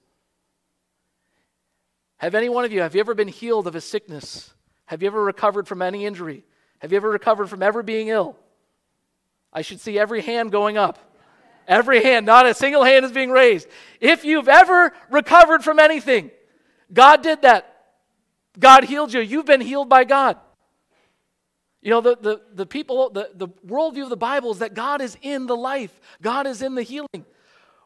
Have 2.16 2.34
any 2.34 2.48
one 2.48 2.64
of 2.64 2.72
you, 2.72 2.80
have 2.80 2.94
you 2.94 3.00
ever 3.00 3.14
been 3.14 3.28
healed 3.28 3.66
of 3.66 3.74
a 3.74 3.80
sickness? 3.80 4.54
Have 4.86 5.02
you 5.02 5.08
ever 5.08 5.22
recovered 5.22 5.68
from 5.68 5.82
any 5.82 6.06
injury? 6.06 6.44
Have 6.78 6.92
you 6.92 6.96
ever 6.96 7.10
recovered 7.10 7.48
from 7.48 7.62
ever 7.62 7.82
being 7.82 8.08
ill? 8.08 8.36
I 9.52 9.62
should 9.62 9.80
see 9.80 9.98
every 9.98 10.22
hand 10.22 10.50
going 10.50 10.78
up. 10.78 10.98
Every 11.66 12.02
hand, 12.02 12.26
not 12.26 12.46
a 12.46 12.54
single 12.54 12.84
hand 12.84 13.04
is 13.04 13.12
being 13.12 13.30
raised. 13.30 13.68
If 14.00 14.24
you've 14.24 14.48
ever 14.48 14.92
recovered 15.10 15.62
from 15.62 15.78
anything, 15.78 16.30
God 16.92 17.22
did 17.22 17.42
that. 17.42 17.68
God 18.58 18.84
healed 18.84 19.12
you. 19.12 19.20
You've 19.20 19.46
been 19.46 19.60
healed 19.60 19.88
by 19.88 20.04
God. 20.04 20.36
You 21.80 21.90
know, 21.90 22.00
the, 22.00 22.16
the, 22.20 22.40
the 22.54 22.66
people, 22.66 23.10
the, 23.10 23.30
the 23.34 23.48
worldview 23.66 24.04
of 24.04 24.10
the 24.10 24.16
Bible 24.16 24.52
is 24.52 24.58
that 24.58 24.74
God 24.74 25.00
is 25.00 25.16
in 25.20 25.46
the 25.46 25.56
life, 25.56 26.00
God 26.20 26.46
is 26.46 26.62
in 26.62 26.74
the 26.74 26.82
healing. 26.82 27.26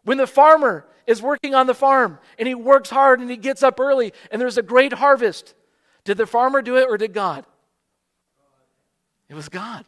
When 0.05 0.19
the 0.19 0.27
farmer 0.27 0.87
is 1.07 1.23
working 1.23 1.55
on 1.55 1.67
the 1.67 1.75
farm 1.75 2.19
and 2.39 2.47
he 2.47 2.55
works 2.55 2.91
hard 2.91 3.21
and 3.21 3.31
he 3.31 3.37
gets 3.37 3.63
up 3.63 3.81
early 3.81 4.13
and 4.31 4.41
there's 4.41 4.59
a 4.59 4.63
great 4.63 4.93
harvest, 4.93 5.55
did 6.05 6.17
the 6.17 6.27
farmer 6.27 6.63
do 6.63 6.77
it 6.77 6.87
or 6.89 6.99
did 6.99 7.13
God? 7.13 7.47
It 9.29 9.35
was 9.35 9.49
God. 9.49 9.85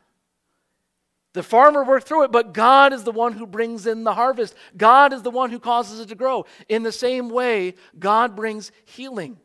The 1.39 1.45
farmer 1.45 1.85
worked 1.85 2.09
through 2.09 2.25
it, 2.25 2.33
but 2.33 2.53
God 2.53 2.93
is 2.93 3.05
the 3.05 3.13
one 3.13 3.33
who 3.33 3.47
brings 3.47 3.87
in 3.87 4.03
the 4.03 4.15
harvest. 4.15 4.57
God 4.77 5.13
is 5.13 5.23
the 5.23 5.31
one 5.31 5.51
who 5.51 5.61
causes 5.61 6.01
it 6.01 6.09
to 6.09 6.17
grow. 6.17 6.47
In 6.69 6.83
the 6.83 6.91
same 6.91 7.29
way, 7.29 7.75
God 7.97 8.35
brings 8.35 8.73
healing 8.85 9.39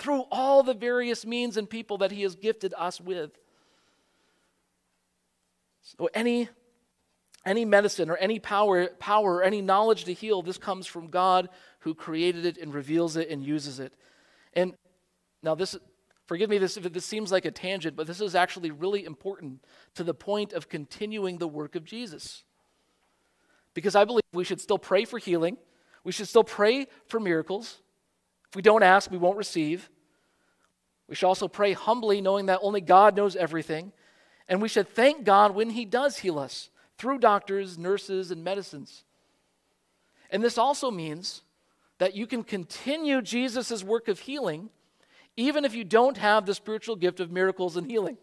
through 0.00 0.24
all 0.32 0.64
the 0.64 0.74
various 0.74 1.24
means 1.24 1.56
and 1.56 1.70
people 1.70 1.98
that 1.98 2.10
He 2.10 2.22
has 2.22 2.34
gifted 2.34 2.74
us 2.76 3.00
with. 3.00 3.30
So, 5.82 6.10
any, 6.12 6.48
any 7.46 7.64
medicine 7.64 8.10
or 8.10 8.16
any 8.16 8.40
power, 8.40 8.88
power 8.98 9.36
or 9.36 9.44
any 9.44 9.62
knowledge 9.62 10.06
to 10.06 10.14
heal, 10.14 10.42
this 10.42 10.58
comes 10.58 10.88
from 10.88 11.06
God 11.06 11.50
who 11.78 11.94
created 11.94 12.46
it 12.46 12.58
and 12.58 12.74
reveals 12.74 13.16
it 13.16 13.30
and 13.30 13.44
uses 13.44 13.78
it. 13.78 13.92
And 14.54 14.74
now, 15.44 15.54
this, 15.54 15.76
forgive 16.28 16.50
me 16.50 16.58
this, 16.58 16.76
if 16.76 16.92
this 16.92 17.06
seems 17.06 17.32
like 17.32 17.46
a 17.46 17.50
tangent, 17.50 17.96
but 17.96 18.06
this 18.06 18.20
is 18.20 18.34
actually 18.34 18.70
really 18.70 19.04
important 19.04 19.64
to 19.94 20.04
the 20.04 20.14
point 20.14 20.52
of 20.52 20.68
continuing 20.68 21.38
the 21.38 21.48
work 21.48 21.74
of 21.74 21.84
Jesus. 21.84 22.44
Because 23.72 23.96
I 23.96 24.04
believe 24.04 24.22
we 24.32 24.44
should 24.44 24.60
still 24.60 24.78
pray 24.78 25.04
for 25.04 25.18
healing, 25.18 25.56
we 26.04 26.12
should 26.12 26.28
still 26.28 26.44
pray 26.44 26.86
for 27.06 27.18
miracles. 27.18 27.78
If 28.50 28.56
we 28.56 28.62
don't 28.62 28.82
ask, 28.82 29.10
we 29.10 29.18
won't 29.18 29.36
receive. 29.36 29.90
We 31.08 31.14
should 31.14 31.26
also 31.26 31.48
pray 31.48 31.72
humbly, 31.72 32.20
knowing 32.20 32.46
that 32.46 32.60
only 32.62 32.82
God 32.82 33.16
knows 33.16 33.34
everything. 33.34 33.92
And 34.48 34.60
we 34.60 34.68
should 34.68 34.88
thank 34.88 35.24
God 35.24 35.54
when 35.54 35.70
He 35.70 35.84
does 35.84 36.18
heal 36.18 36.38
us 36.38 36.68
through 36.98 37.18
doctors, 37.18 37.78
nurses, 37.78 38.30
and 38.30 38.44
medicines. 38.44 39.04
And 40.30 40.42
this 40.42 40.58
also 40.58 40.90
means 40.90 41.42
that 41.98 42.14
you 42.14 42.26
can 42.26 42.44
continue 42.44 43.22
Jesus' 43.22 43.82
work 43.82 44.08
of 44.08 44.20
healing 44.20 44.70
even 45.38 45.64
if 45.64 45.72
you 45.72 45.84
don't 45.84 46.16
have 46.16 46.46
the 46.46 46.54
spiritual 46.54 46.96
gift 46.96 47.20
of 47.20 47.30
miracles 47.30 47.76
and 47.76 47.88
healing. 47.88 48.18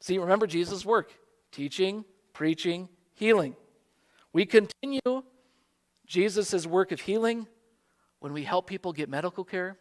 See, 0.00 0.16
remember 0.16 0.46
Jesus' 0.46 0.86
work 0.86 1.12
teaching, 1.52 2.04
preaching, 2.32 2.88
healing. 3.12 3.54
We 4.32 4.46
continue 4.46 5.22
Jesus' 6.06 6.66
work 6.66 6.92
of 6.92 7.00
healing 7.02 7.46
when 8.20 8.32
we 8.32 8.42
help 8.44 8.66
people 8.66 8.94
get 8.94 9.10
medical 9.10 9.44
care, 9.44 9.76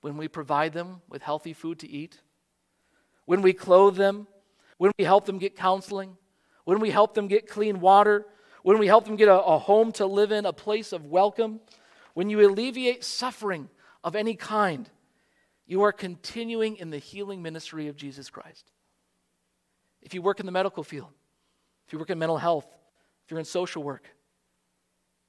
when 0.00 0.16
we 0.16 0.26
provide 0.26 0.72
them 0.72 1.02
with 1.08 1.22
healthy 1.22 1.52
food 1.52 1.78
to 1.78 1.88
eat, 1.88 2.18
when 3.24 3.40
we 3.40 3.52
clothe 3.52 3.96
them, 3.96 4.26
when 4.78 4.90
we 4.98 5.04
help 5.04 5.26
them 5.26 5.38
get 5.38 5.54
counseling, 5.54 6.16
when 6.64 6.80
we 6.80 6.90
help 6.90 7.14
them 7.14 7.28
get 7.28 7.48
clean 7.48 7.78
water, 7.80 8.26
when 8.64 8.78
we 8.78 8.88
help 8.88 9.04
them 9.04 9.14
get 9.14 9.28
a, 9.28 9.40
a 9.40 9.58
home 9.58 9.92
to 9.92 10.06
live 10.06 10.32
in, 10.32 10.44
a 10.44 10.52
place 10.52 10.92
of 10.92 11.04
welcome, 11.04 11.60
when 12.20 12.28
you 12.28 12.46
alleviate 12.46 13.02
suffering 13.02 13.70
of 14.04 14.14
any 14.14 14.34
kind, 14.34 14.90
you 15.66 15.80
are 15.80 15.90
continuing 15.90 16.76
in 16.76 16.90
the 16.90 16.98
healing 16.98 17.40
ministry 17.40 17.88
of 17.88 17.96
Jesus 17.96 18.28
Christ. 18.28 18.72
If 20.02 20.12
you 20.12 20.20
work 20.20 20.38
in 20.38 20.44
the 20.44 20.52
medical 20.52 20.84
field, 20.84 21.08
if 21.86 21.94
you 21.94 21.98
work 21.98 22.10
in 22.10 22.18
mental 22.18 22.36
health, 22.36 22.66
if 23.24 23.30
you're 23.30 23.40
in 23.40 23.46
social 23.46 23.82
work, 23.82 24.04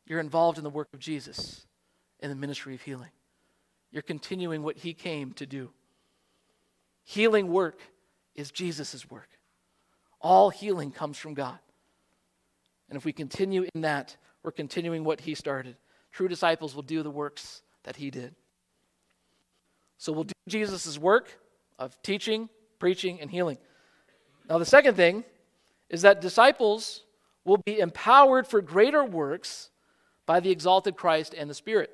you're 0.05 0.19
involved 0.19 0.57
in 0.57 0.65
the 0.65 0.69
work 0.69 0.89
of 0.93 0.99
Jesus 0.99 1.65
in 2.19 2.29
the 2.29 2.35
ministry 2.35 2.75
of 2.75 2.81
healing. 2.81 3.11
You're 3.89 4.01
continuing 4.01 4.61
what 4.61 4.75
he 4.75 4.93
came 4.93 5.31
to 5.35 5.45
do. 5.45 5.69
Healing 7.05 7.47
work 7.47 7.79
is 8.35 8.51
Jesus' 8.51 9.09
work. 9.09 9.29
All 10.19 10.49
healing 10.49 10.91
comes 10.91 11.17
from 11.17 11.35
God. 11.35 11.59
And 12.89 12.97
if 12.97 13.05
we 13.05 13.13
continue 13.13 13.65
in 13.73 13.79
that, 13.83 14.17
we're 14.43 14.51
continuing 14.51 15.05
what 15.05 15.21
he 15.21 15.35
started. 15.35 15.77
True 16.11 16.27
disciples 16.27 16.75
will 16.75 16.83
do 16.83 17.03
the 17.03 17.09
works 17.09 17.61
that 17.83 17.95
he 17.95 18.11
did. 18.11 18.35
So 19.97 20.11
we'll 20.11 20.25
do 20.25 20.33
Jesus' 20.47 20.97
work 20.97 21.39
of 21.77 22.01
teaching, 22.03 22.49
preaching, 22.79 23.21
and 23.21 23.29
healing. 23.29 23.57
Now, 24.49 24.57
the 24.57 24.65
second 24.65 24.95
thing 24.95 25.23
is 25.89 26.01
that 26.01 26.21
disciples 26.21 27.03
will 27.45 27.57
be 27.57 27.79
empowered 27.79 28.47
for 28.47 28.61
greater 28.61 29.03
works 29.03 29.69
by 30.25 30.39
the 30.39 30.51
exalted 30.51 30.95
Christ 30.95 31.33
and 31.37 31.49
the 31.49 31.53
Spirit. 31.53 31.91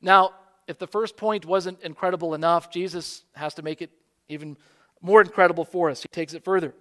Now, 0.00 0.32
if 0.66 0.78
the 0.78 0.86
first 0.86 1.16
point 1.16 1.46
wasn't 1.46 1.82
incredible 1.82 2.34
enough, 2.34 2.70
Jesus 2.70 3.24
has 3.34 3.54
to 3.54 3.62
make 3.62 3.82
it 3.82 3.90
even 4.28 4.56
more 5.00 5.20
incredible 5.20 5.64
for 5.64 5.90
us. 5.90 6.02
He 6.02 6.08
takes 6.08 6.34
it 6.34 6.44
further. 6.44 6.74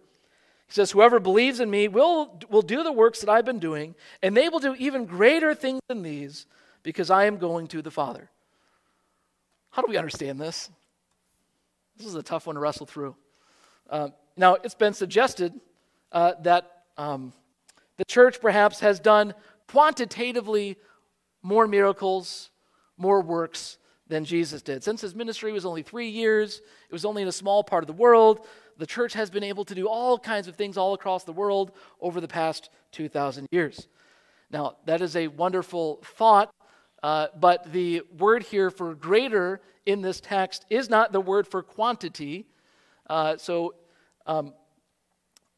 He 0.67 0.73
says, 0.73 0.91
Whoever 0.91 1.19
believes 1.19 1.59
in 1.59 1.69
me 1.69 1.87
will, 1.87 2.39
will 2.49 2.61
do 2.61 2.83
the 2.83 2.91
works 2.91 3.19
that 3.21 3.29
I've 3.29 3.45
been 3.45 3.59
doing, 3.59 3.95
and 4.21 4.35
they 4.35 4.49
will 4.49 4.59
do 4.59 4.75
even 4.75 5.05
greater 5.05 5.53
things 5.53 5.81
than 5.87 6.01
these 6.01 6.45
because 6.83 7.09
I 7.09 7.25
am 7.25 7.37
going 7.37 7.67
to 7.67 7.81
the 7.81 7.91
Father. 7.91 8.29
How 9.71 9.81
do 9.81 9.89
we 9.89 9.97
understand 9.97 10.39
this? 10.39 10.69
This 11.97 12.07
is 12.07 12.15
a 12.15 12.23
tough 12.23 12.47
one 12.47 12.55
to 12.55 12.59
wrestle 12.59 12.85
through. 12.85 13.15
Uh, 13.89 14.09
now, 14.37 14.55
it's 14.55 14.75
been 14.75 14.93
suggested 14.93 15.53
uh, 16.11 16.33
that 16.41 16.83
um, 16.97 17.33
the 17.97 18.05
church 18.05 18.41
perhaps 18.41 18.79
has 18.79 18.99
done 18.99 19.33
quantitatively 19.67 20.77
more 21.41 21.67
miracles, 21.67 22.49
more 22.97 23.21
works 23.21 23.77
than 24.07 24.25
Jesus 24.25 24.61
did. 24.61 24.83
Since 24.83 25.01
his 25.01 25.15
ministry 25.15 25.51
was 25.51 25.65
only 25.65 25.83
three 25.83 26.09
years, 26.09 26.61
it 26.89 26.93
was 26.93 27.05
only 27.05 27.21
in 27.21 27.27
a 27.27 27.33
small 27.33 27.63
part 27.63 27.83
of 27.83 27.87
the 27.87 27.93
world 27.93 28.45
the 28.77 28.85
church 28.85 29.13
has 29.13 29.29
been 29.29 29.43
able 29.43 29.65
to 29.65 29.75
do 29.75 29.87
all 29.87 30.19
kinds 30.19 30.47
of 30.47 30.55
things 30.55 30.77
all 30.77 30.93
across 30.93 31.23
the 31.23 31.33
world 31.33 31.71
over 32.01 32.19
the 32.19 32.27
past 32.27 32.69
2,000 32.91 33.47
years. 33.51 33.87
Now, 34.51 34.77
that 34.85 35.01
is 35.01 35.15
a 35.15 35.27
wonderful 35.27 36.01
thought, 36.03 36.53
uh, 37.01 37.27
but 37.39 37.71
the 37.71 38.01
word 38.17 38.43
here 38.43 38.69
for 38.69 38.93
greater 38.93 39.61
in 39.85 40.01
this 40.01 40.19
text 40.19 40.65
is 40.69 40.89
not 40.89 41.11
the 41.11 41.21
word 41.21 41.47
for 41.47 41.61
quantity. 41.61 42.47
Uh, 43.07 43.37
so, 43.37 43.75
um, 44.25 44.53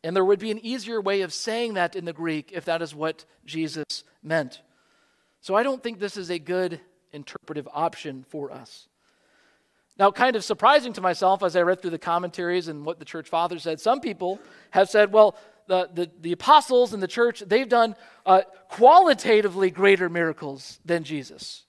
and 0.03 0.15
there 0.15 0.25
would 0.25 0.39
be 0.39 0.51
an 0.51 0.63
easier 0.63 1.01
way 1.01 1.21
of 1.21 1.33
saying 1.33 1.73
that 1.73 1.95
in 1.95 2.05
the 2.05 2.13
Greek 2.13 2.51
if 2.53 2.65
that 2.65 2.81
is 2.81 2.93
what 2.93 3.25
Jesus 3.45 4.03
meant. 4.21 4.61
So, 5.41 5.55
I 5.55 5.63
don't 5.63 5.81
think 5.81 5.99
this 5.99 6.17
is 6.17 6.29
a 6.29 6.39
good 6.39 6.79
interpretive 7.11 7.67
option 7.73 8.25
for 8.27 8.51
us. 8.51 8.87
Now, 9.99 10.11
kind 10.11 10.35
of 10.35 10.43
surprising 10.43 10.93
to 10.93 11.01
myself 11.01 11.41
as 11.41 11.55
I 11.55 11.61
read 11.61 11.81
through 11.81 11.91
the 11.91 11.97
commentaries 11.97 12.67
and 12.67 12.85
what 12.85 12.99
the 12.99 13.05
church 13.05 13.27
fathers 13.27 13.63
said, 13.63 13.79
some 13.79 13.99
people 13.99 14.39
have 14.71 14.89
said, 14.89 15.11
well, 15.11 15.35
the, 15.67 15.89
the, 15.91 16.09
the 16.21 16.31
apostles 16.31 16.93
and 16.93 17.01
the 17.01 17.07
church, 17.07 17.43
they've 17.45 17.67
done 17.67 17.95
uh, 18.25 18.41
qualitatively 18.69 19.71
greater 19.71 20.07
miracles 20.07 20.79
than 20.85 21.03
Jesus. 21.03 21.65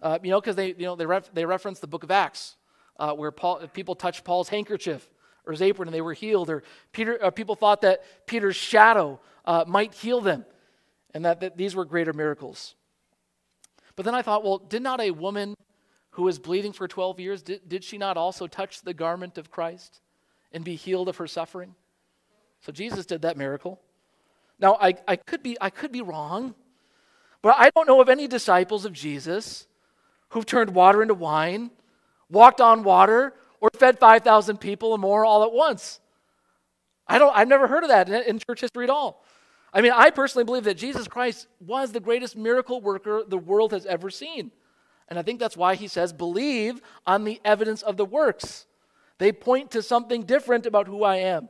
Uh, 0.00 0.18
you 0.22 0.30
know, 0.30 0.40
because 0.40 0.56
they, 0.56 0.68
you 0.68 0.84
know, 0.84 0.96
they, 0.96 1.06
ref, 1.06 1.32
they 1.32 1.44
reference 1.44 1.80
the 1.80 1.86
book 1.86 2.02
of 2.02 2.10
Acts, 2.10 2.56
uh, 2.98 3.12
where 3.12 3.30
Paul, 3.30 3.66
people 3.72 3.94
touched 3.94 4.24
Paul's 4.24 4.48
handkerchief 4.48 5.08
or 5.46 5.52
his 5.52 5.62
apron 5.62 5.88
and 5.88 5.94
they 5.94 6.00
were 6.00 6.14
healed, 6.14 6.48
or 6.48 6.62
Peter, 6.92 7.22
uh, 7.22 7.30
people 7.30 7.54
thought 7.54 7.82
that 7.82 8.26
Peter's 8.26 8.56
shadow 8.56 9.20
uh, 9.44 9.64
might 9.66 9.92
heal 9.92 10.20
them, 10.20 10.44
and 11.12 11.24
that, 11.24 11.40
that 11.40 11.56
these 11.56 11.76
were 11.76 11.84
greater 11.84 12.14
miracles. 12.14 12.74
But 13.96 14.04
then 14.04 14.14
I 14.14 14.22
thought, 14.22 14.42
well, 14.42 14.58
did 14.58 14.82
not 14.82 15.00
a 15.00 15.10
woman 15.10 15.54
who 16.14 16.22
was 16.22 16.38
bleeding 16.38 16.72
for 16.72 16.86
12 16.86 17.18
years, 17.18 17.42
did, 17.42 17.68
did 17.68 17.82
she 17.82 17.98
not 17.98 18.16
also 18.16 18.46
touch 18.46 18.82
the 18.82 18.94
garment 18.94 19.36
of 19.36 19.50
Christ 19.50 20.00
and 20.52 20.64
be 20.64 20.76
healed 20.76 21.08
of 21.08 21.16
her 21.16 21.26
suffering? 21.26 21.74
So 22.60 22.70
Jesus 22.70 23.04
did 23.04 23.22
that 23.22 23.36
miracle. 23.36 23.80
Now, 24.60 24.78
I, 24.80 24.94
I, 25.08 25.16
could 25.16 25.42
be, 25.42 25.56
I 25.60 25.70
could 25.70 25.90
be 25.90 26.02
wrong, 26.02 26.54
but 27.42 27.56
I 27.58 27.70
don't 27.70 27.88
know 27.88 28.00
of 28.00 28.08
any 28.08 28.28
disciples 28.28 28.84
of 28.84 28.92
Jesus 28.92 29.66
who've 30.28 30.46
turned 30.46 30.72
water 30.72 31.02
into 31.02 31.14
wine, 31.14 31.72
walked 32.30 32.60
on 32.60 32.84
water, 32.84 33.34
or 33.60 33.70
fed 33.74 33.98
5,000 33.98 34.58
people 34.58 34.92
or 34.92 34.98
more 34.98 35.24
all 35.24 35.42
at 35.42 35.52
once. 35.52 35.98
I 37.08 37.18
don't, 37.18 37.36
I've 37.36 37.48
never 37.48 37.66
heard 37.66 37.82
of 37.82 37.88
that 37.88 38.08
in, 38.08 38.22
in 38.22 38.38
church 38.38 38.60
history 38.60 38.84
at 38.84 38.90
all. 38.90 39.24
I 39.72 39.80
mean, 39.80 39.92
I 39.92 40.10
personally 40.10 40.44
believe 40.44 40.64
that 40.64 40.78
Jesus 40.78 41.08
Christ 41.08 41.48
was 41.58 41.90
the 41.90 41.98
greatest 41.98 42.36
miracle 42.36 42.80
worker 42.80 43.24
the 43.26 43.36
world 43.36 43.72
has 43.72 43.84
ever 43.84 44.10
seen. 44.10 44.52
And 45.08 45.18
I 45.18 45.22
think 45.22 45.38
that's 45.38 45.56
why 45.56 45.74
he 45.74 45.88
says, 45.88 46.12
believe 46.12 46.80
on 47.06 47.24
the 47.24 47.40
evidence 47.44 47.82
of 47.82 47.96
the 47.96 48.04
works. 48.04 48.66
They 49.18 49.32
point 49.32 49.70
to 49.72 49.82
something 49.82 50.22
different 50.22 50.66
about 50.66 50.86
who 50.86 51.04
I 51.04 51.16
am. 51.16 51.48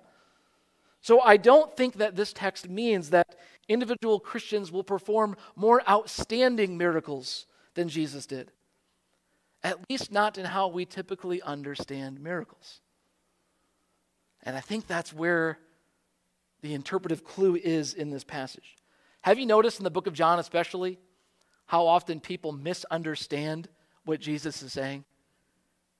So 1.01 1.21
I 1.21 1.37
don't 1.37 1.75
think 1.77 1.97
that 1.97 2.17
this 2.17 2.33
text 2.33 2.69
means 2.69 3.11
that 3.11 3.37
individual 3.69 4.21
Christians 4.21 4.73
will 4.73 4.85
perform 4.85 5.37
more 5.55 5.89
outstanding 5.89 6.77
miracles 6.77 7.47
than 7.75 7.89
Jesus 7.89 8.27
did. 8.27 8.51
At 9.63 9.79
least 9.89 10.13
not 10.13 10.37
in 10.37 10.45
how 10.47 10.69
we 10.69 10.85
typically 10.85 11.41
understand 11.43 12.21
miracles. 12.21 12.81
And 14.43 14.57
I 14.57 14.61
think 14.61 14.87
that's 14.87 15.13
where 15.13 15.59
the 16.61 16.75
interpretive 16.75 17.25
clue 17.25 17.57
is 17.57 17.95
in 17.95 18.11
this 18.11 18.25
passage. 18.25 18.77
Have 19.23 19.39
you 19.39 19.47
noticed 19.47 19.79
in 19.79 19.85
the 19.85 19.91
book 19.91 20.07
of 20.07 20.13
John, 20.13 20.39
especially, 20.39 20.99
how 21.67 21.87
often 21.87 22.21
people 22.21 22.53
misunderstand 22.53 23.69
what 24.05 24.21
Jesus 24.21 24.63
is 24.63 24.73
saying. 24.73 25.05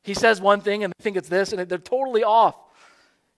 He 0.03 0.15
says 0.15 0.41
one 0.41 0.61
thing 0.61 0.85
and 0.85 0.93
they 0.97 1.03
think 1.03 1.17
it's 1.17 1.29
this, 1.29 1.53
and 1.53 1.69
they're 1.69 1.79
totally 1.79 2.23
off. 2.23 2.57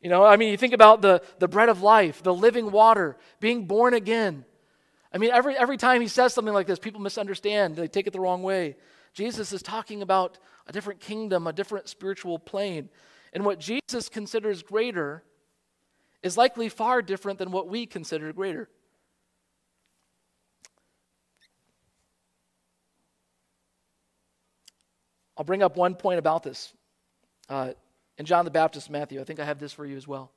You 0.00 0.10
know, 0.10 0.24
I 0.24 0.36
mean, 0.36 0.50
you 0.50 0.56
think 0.56 0.74
about 0.74 1.00
the, 1.00 1.22
the 1.38 1.48
bread 1.48 1.68
of 1.68 1.82
life, 1.82 2.22
the 2.22 2.34
living 2.34 2.70
water, 2.70 3.16
being 3.40 3.66
born 3.66 3.94
again. 3.94 4.44
I 5.12 5.18
mean, 5.18 5.30
every, 5.30 5.56
every 5.56 5.76
time 5.76 6.00
he 6.00 6.08
says 6.08 6.34
something 6.34 6.52
like 6.52 6.66
this, 6.66 6.78
people 6.78 7.00
misunderstand, 7.00 7.76
they 7.76 7.88
take 7.88 8.06
it 8.06 8.12
the 8.12 8.20
wrong 8.20 8.42
way. 8.42 8.76
Jesus 9.14 9.52
is 9.52 9.62
talking 9.62 10.02
about 10.02 10.38
a 10.66 10.72
different 10.72 11.00
kingdom, 11.00 11.46
a 11.46 11.52
different 11.52 11.88
spiritual 11.88 12.38
plane. 12.38 12.90
And 13.32 13.44
what 13.44 13.58
Jesus 13.58 14.08
considers 14.08 14.62
greater 14.62 15.22
is 16.22 16.36
likely 16.36 16.68
far 16.68 17.00
different 17.00 17.38
than 17.38 17.50
what 17.50 17.68
we 17.68 17.86
consider 17.86 18.32
greater. 18.32 18.68
I'll 25.36 25.44
bring 25.44 25.62
up 25.62 25.76
one 25.76 25.94
point 25.94 26.18
about 26.18 26.42
this. 26.42 26.72
Uh, 27.48 27.72
in 28.18 28.24
John 28.24 28.44
the 28.44 28.50
Baptist, 28.50 28.90
Matthew, 28.90 29.20
I 29.20 29.24
think 29.24 29.40
I 29.40 29.44
have 29.44 29.58
this 29.58 29.72
for 29.72 29.84
you 29.84 29.96
as 29.96 30.08
well. 30.08 30.30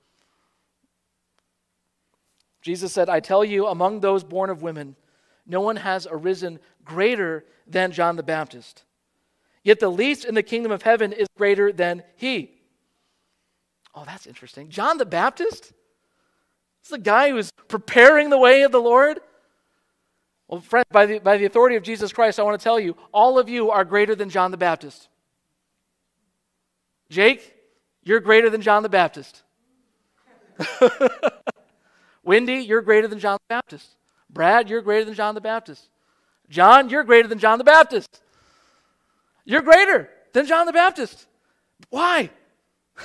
Jesus 2.62 2.92
said, 2.92 3.10
I 3.10 3.20
tell 3.20 3.46
you, 3.46 3.68
among 3.68 4.02
those 4.02 4.24
born 4.24 4.50
of 4.50 4.62
women, 4.62 4.96
no 5.46 5.62
one 5.62 5.78
has 5.78 6.08
arisen 6.10 6.60
greater 6.84 7.46
than 7.66 7.92
John 7.92 8.18
the 8.18 8.24
Baptist. 8.24 8.84
Yet 9.64 9.80
the 9.80 9.90
least 9.90 10.26
in 10.26 10.36
the 10.36 10.44
kingdom 10.44 10.72
of 10.72 10.82
heaven 10.82 11.14
is 11.14 11.28
greater 11.38 11.72
than 11.72 12.04
he. 12.16 12.52
Oh, 13.96 14.04
that's 14.06 14.28
interesting. 14.28 14.70
John 14.70 14.98
the 14.98 15.06
Baptist? 15.06 15.74
It's 16.82 16.90
the 16.90 16.98
guy 16.98 17.32
who's 17.32 17.52
preparing 17.68 18.30
the 18.30 18.38
way 18.38 18.64
of 18.64 18.72
the 18.72 18.82
Lord. 18.82 19.20
Well, 20.50 20.62
friends, 20.62 20.88
by 20.92 21.06
the, 21.06 21.20
by 21.20 21.38
the 21.38 21.46
authority 21.46 21.76
of 21.76 21.84
Jesus 21.84 22.12
Christ, 22.12 22.40
I 22.40 22.44
want 22.44 22.60
to 22.60 22.64
tell 22.64 22.80
you, 22.80 22.98
all 23.14 23.38
of 23.38 23.48
you 23.48 23.70
are 23.70 23.86
greater 23.86 24.16
than 24.16 24.32
John 24.32 24.50
the 24.50 24.58
Baptist. 24.58 25.08
Jake, 27.12 27.56
you're 28.04 28.20
greater 28.20 28.50
than 28.50 28.64
John 28.64 28.82
the 28.82 28.90
Baptist. 28.90 29.44
Wendy, 32.24 32.56
you're 32.56 32.82
greater 32.82 33.08
than 33.08 33.20
John 33.20 33.38
the 33.48 33.54
Baptist. 33.54 33.96
Brad, 34.28 34.72
you're 34.72 34.82
greater 34.82 35.06
than 35.06 35.14
John 35.14 35.36
the 35.36 35.42
Baptist. 35.42 35.88
John, 36.50 36.90
you're 36.90 37.04
greater 37.04 37.28
than 37.28 37.38
John 37.38 37.60
the 37.60 37.64
Baptist. 37.64 38.22
You're 39.46 39.62
greater 39.62 40.10
than 40.34 40.48
John 40.48 40.66
the 40.66 40.74
Baptist. 40.74 41.28
Why? 41.92 42.32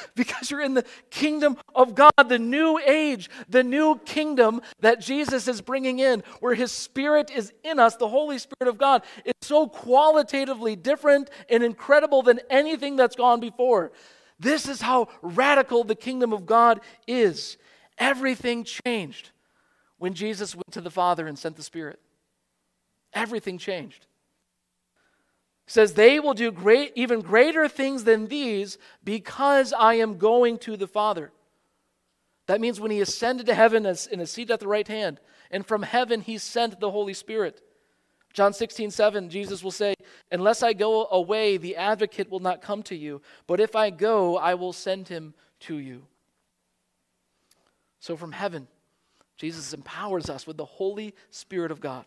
Because 0.14 0.50
you're 0.50 0.60
in 0.60 0.74
the 0.74 0.84
kingdom 1.10 1.56
of 1.74 1.94
God, 1.94 2.12
the 2.28 2.38
new 2.38 2.78
age, 2.78 3.30
the 3.48 3.64
new 3.64 3.98
kingdom 4.04 4.60
that 4.80 5.00
Jesus 5.00 5.48
is 5.48 5.60
bringing 5.60 5.98
in, 5.98 6.22
where 6.40 6.54
his 6.54 6.72
spirit 6.72 7.30
is 7.30 7.52
in 7.62 7.78
us, 7.78 7.96
the 7.96 8.08
Holy 8.08 8.38
Spirit 8.38 8.68
of 8.68 8.78
God. 8.78 9.02
It's 9.24 9.46
so 9.46 9.66
qualitatively 9.66 10.76
different 10.76 11.30
and 11.48 11.62
incredible 11.62 12.22
than 12.22 12.40
anything 12.50 12.96
that's 12.96 13.16
gone 13.16 13.40
before. 13.40 13.92
This 14.38 14.68
is 14.68 14.80
how 14.80 15.08
radical 15.22 15.84
the 15.84 15.94
kingdom 15.94 16.32
of 16.32 16.46
God 16.46 16.80
is. 17.06 17.56
Everything 17.98 18.64
changed 18.64 19.30
when 19.98 20.14
Jesus 20.14 20.54
went 20.54 20.72
to 20.72 20.80
the 20.80 20.90
Father 20.90 21.26
and 21.26 21.38
sent 21.38 21.56
the 21.56 21.62
Spirit. 21.62 22.00
Everything 23.12 23.58
changed. 23.58 24.06
Says, 25.66 25.94
They 25.94 26.20
will 26.20 26.34
do 26.34 26.50
great, 26.50 26.92
even 26.94 27.20
greater 27.20 27.68
things 27.68 28.04
than 28.04 28.26
these 28.26 28.78
because 29.02 29.72
I 29.72 29.94
am 29.94 30.18
going 30.18 30.58
to 30.58 30.76
the 30.76 30.86
Father. 30.86 31.32
That 32.46 32.60
means 32.60 32.80
when 32.80 32.90
he 32.90 33.00
ascended 33.00 33.46
to 33.46 33.54
heaven 33.54 33.86
as 33.86 34.06
in 34.06 34.20
a 34.20 34.26
seat 34.26 34.50
at 34.50 34.60
the 34.60 34.68
right 34.68 34.86
hand, 34.86 35.20
and 35.50 35.66
from 35.66 35.82
heaven 35.82 36.20
he 36.20 36.36
sent 36.36 36.80
the 36.80 36.90
Holy 36.90 37.14
Spirit. 37.14 37.62
John 38.34 38.52
16, 38.52 38.90
7, 38.90 39.30
Jesus 39.30 39.62
will 39.62 39.70
say, 39.70 39.94
Unless 40.30 40.62
I 40.62 40.72
go 40.72 41.06
away, 41.10 41.56
the 41.56 41.76
advocate 41.76 42.30
will 42.30 42.40
not 42.40 42.60
come 42.60 42.82
to 42.84 42.96
you, 42.96 43.22
but 43.46 43.60
if 43.60 43.76
I 43.76 43.90
go, 43.90 44.36
I 44.36 44.54
will 44.54 44.72
send 44.72 45.08
him 45.08 45.34
to 45.60 45.78
you. 45.78 46.06
So 48.00 48.16
from 48.16 48.32
heaven, 48.32 48.66
Jesus 49.36 49.72
empowers 49.72 50.28
us 50.28 50.46
with 50.46 50.56
the 50.56 50.64
Holy 50.64 51.14
Spirit 51.30 51.70
of 51.70 51.80
God. 51.80 52.04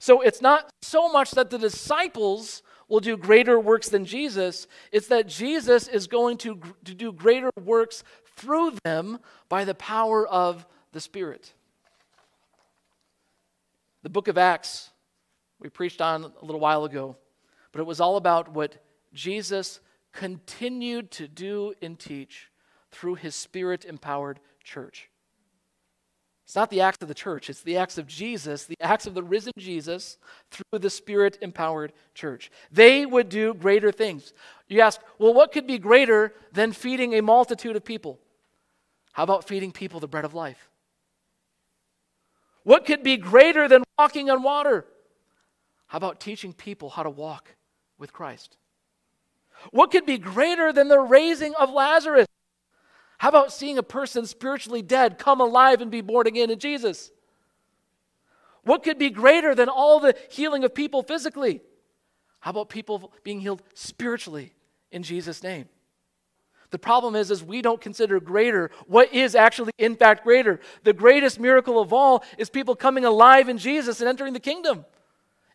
So 0.00 0.22
it's 0.22 0.40
not 0.40 0.72
so 0.80 1.12
much 1.12 1.32
that 1.32 1.50
the 1.50 1.58
disciples 1.58 2.62
will 2.88 3.00
do 3.00 3.18
greater 3.18 3.60
works 3.60 3.90
than 3.90 4.04
Jesus, 4.04 4.66
it's 4.90 5.06
that 5.08 5.28
Jesus 5.28 5.86
is 5.86 6.08
going 6.08 6.38
to, 6.38 6.58
to 6.84 6.94
do 6.94 7.12
greater 7.12 7.50
works 7.62 8.02
through 8.34 8.72
them 8.82 9.18
by 9.48 9.64
the 9.64 9.74
power 9.74 10.26
of 10.26 10.66
the 10.92 11.00
Spirit. 11.00 11.52
The 14.02 14.08
book 14.08 14.26
of 14.26 14.38
Acts, 14.38 14.90
we 15.60 15.68
preached 15.68 16.00
on 16.00 16.24
a 16.24 16.44
little 16.44 16.60
while 16.60 16.84
ago, 16.84 17.16
but 17.70 17.80
it 17.80 17.86
was 17.86 18.00
all 18.00 18.16
about 18.16 18.48
what 18.48 18.82
Jesus 19.12 19.80
continued 20.12 21.10
to 21.12 21.28
do 21.28 21.74
and 21.82 21.98
teach 21.98 22.50
through 22.90 23.16
his 23.16 23.34
spirit 23.34 23.84
empowered 23.84 24.40
church. 24.64 25.09
It's 26.50 26.56
not 26.56 26.70
the 26.70 26.80
acts 26.80 26.98
of 27.00 27.06
the 27.06 27.14
church, 27.14 27.48
it's 27.48 27.62
the 27.62 27.76
acts 27.76 27.96
of 27.96 28.08
Jesus, 28.08 28.64
the 28.64 28.74
acts 28.80 29.06
of 29.06 29.14
the 29.14 29.22
risen 29.22 29.52
Jesus 29.56 30.18
through 30.50 30.80
the 30.80 30.90
spirit 30.90 31.38
empowered 31.40 31.92
church. 32.12 32.50
They 32.72 33.06
would 33.06 33.28
do 33.28 33.54
greater 33.54 33.92
things. 33.92 34.32
You 34.66 34.80
ask, 34.80 35.00
well, 35.20 35.32
what 35.32 35.52
could 35.52 35.68
be 35.68 35.78
greater 35.78 36.34
than 36.52 36.72
feeding 36.72 37.14
a 37.14 37.22
multitude 37.22 37.76
of 37.76 37.84
people? 37.84 38.18
How 39.12 39.22
about 39.22 39.46
feeding 39.46 39.70
people 39.70 40.00
the 40.00 40.08
bread 40.08 40.24
of 40.24 40.34
life? 40.34 40.68
What 42.64 42.84
could 42.84 43.04
be 43.04 43.16
greater 43.16 43.68
than 43.68 43.84
walking 43.96 44.28
on 44.28 44.42
water? 44.42 44.86
How 45.86 45.98
about 45.98 46.18
teaching 46.18 46.52
people 46.52 46.90
how 46.90 47.04
to 47.04 47.10
walk 47.10 47.54
with 47.96 48.12
Christ? 48.12 48.56
What 49.70 49.92
could 49.92 50.04
be 50.04 50.18
greater 50.18 50.72
than 50.72 50.88
the 50.88 50.98
raising 50.98 51.54
of 51.54 51.70
Lazarus? 51.70 52.26
How 53.20 53.28
about 53.28 53.52
seeing 53.52 53.76
a 53.76 53.82
person 53.82 54.24
spiritually 54.24 54.80
dead 54.80 55.18
come 55.18 55.42
alive 55.42 55.82
and 55.82 55.90
be 55.90 56.00
born 56.00 56.26
again 56.26 56.50
in 56.50 56.58
Jesus? 56.58 57.10
What 58.62 58.82
could 58.82 58.98
be 58.98 59.10
greater 59.10 59.54
than 59.54 59.68
all 59.68 60.00
the 60.00 60.16
healing 60.30 60.64
of 60.64 60.74
people 60.74 61.02
physically? 61.02 61.60
How 62.38 62.52
about 62.52 62.70
people 62.70 63.12
being 63.22 63.40
healed 63.40 63.62
spiritually 63.74 64.54
in 64.90 65.02
Jesus' 65.02 65.42
name? 65.42 65.68
The 66.70 66.78
problem 66.78 67.14
is, 67.14 67.30
is 67.30 67.44
we 67.44 67.60
don't 67.60 67.78
consider 67.78 68.20
greater 68.20 68.70
what 68.86 69.12
is 69.12 69.34
actually 69.34 69.72
in 69.76 69.96
fact 69.96 70.24
greater. 70.24 70.58
The 70.84 70.94
greatest 70.94 71.38
miracle 71.38 71.78
of 71.78 71.92
all 71.92 72.24
is 72.38 72.48
people 72.48 72.74
coming 72.74 73.04
alive 73.04 73.50
in 73.50 73.58
Jesus 73.58 74.00
and 74.00 74.08
entering 74.08 74.32
the 74.32 74.40
kingdom 74.40 74.86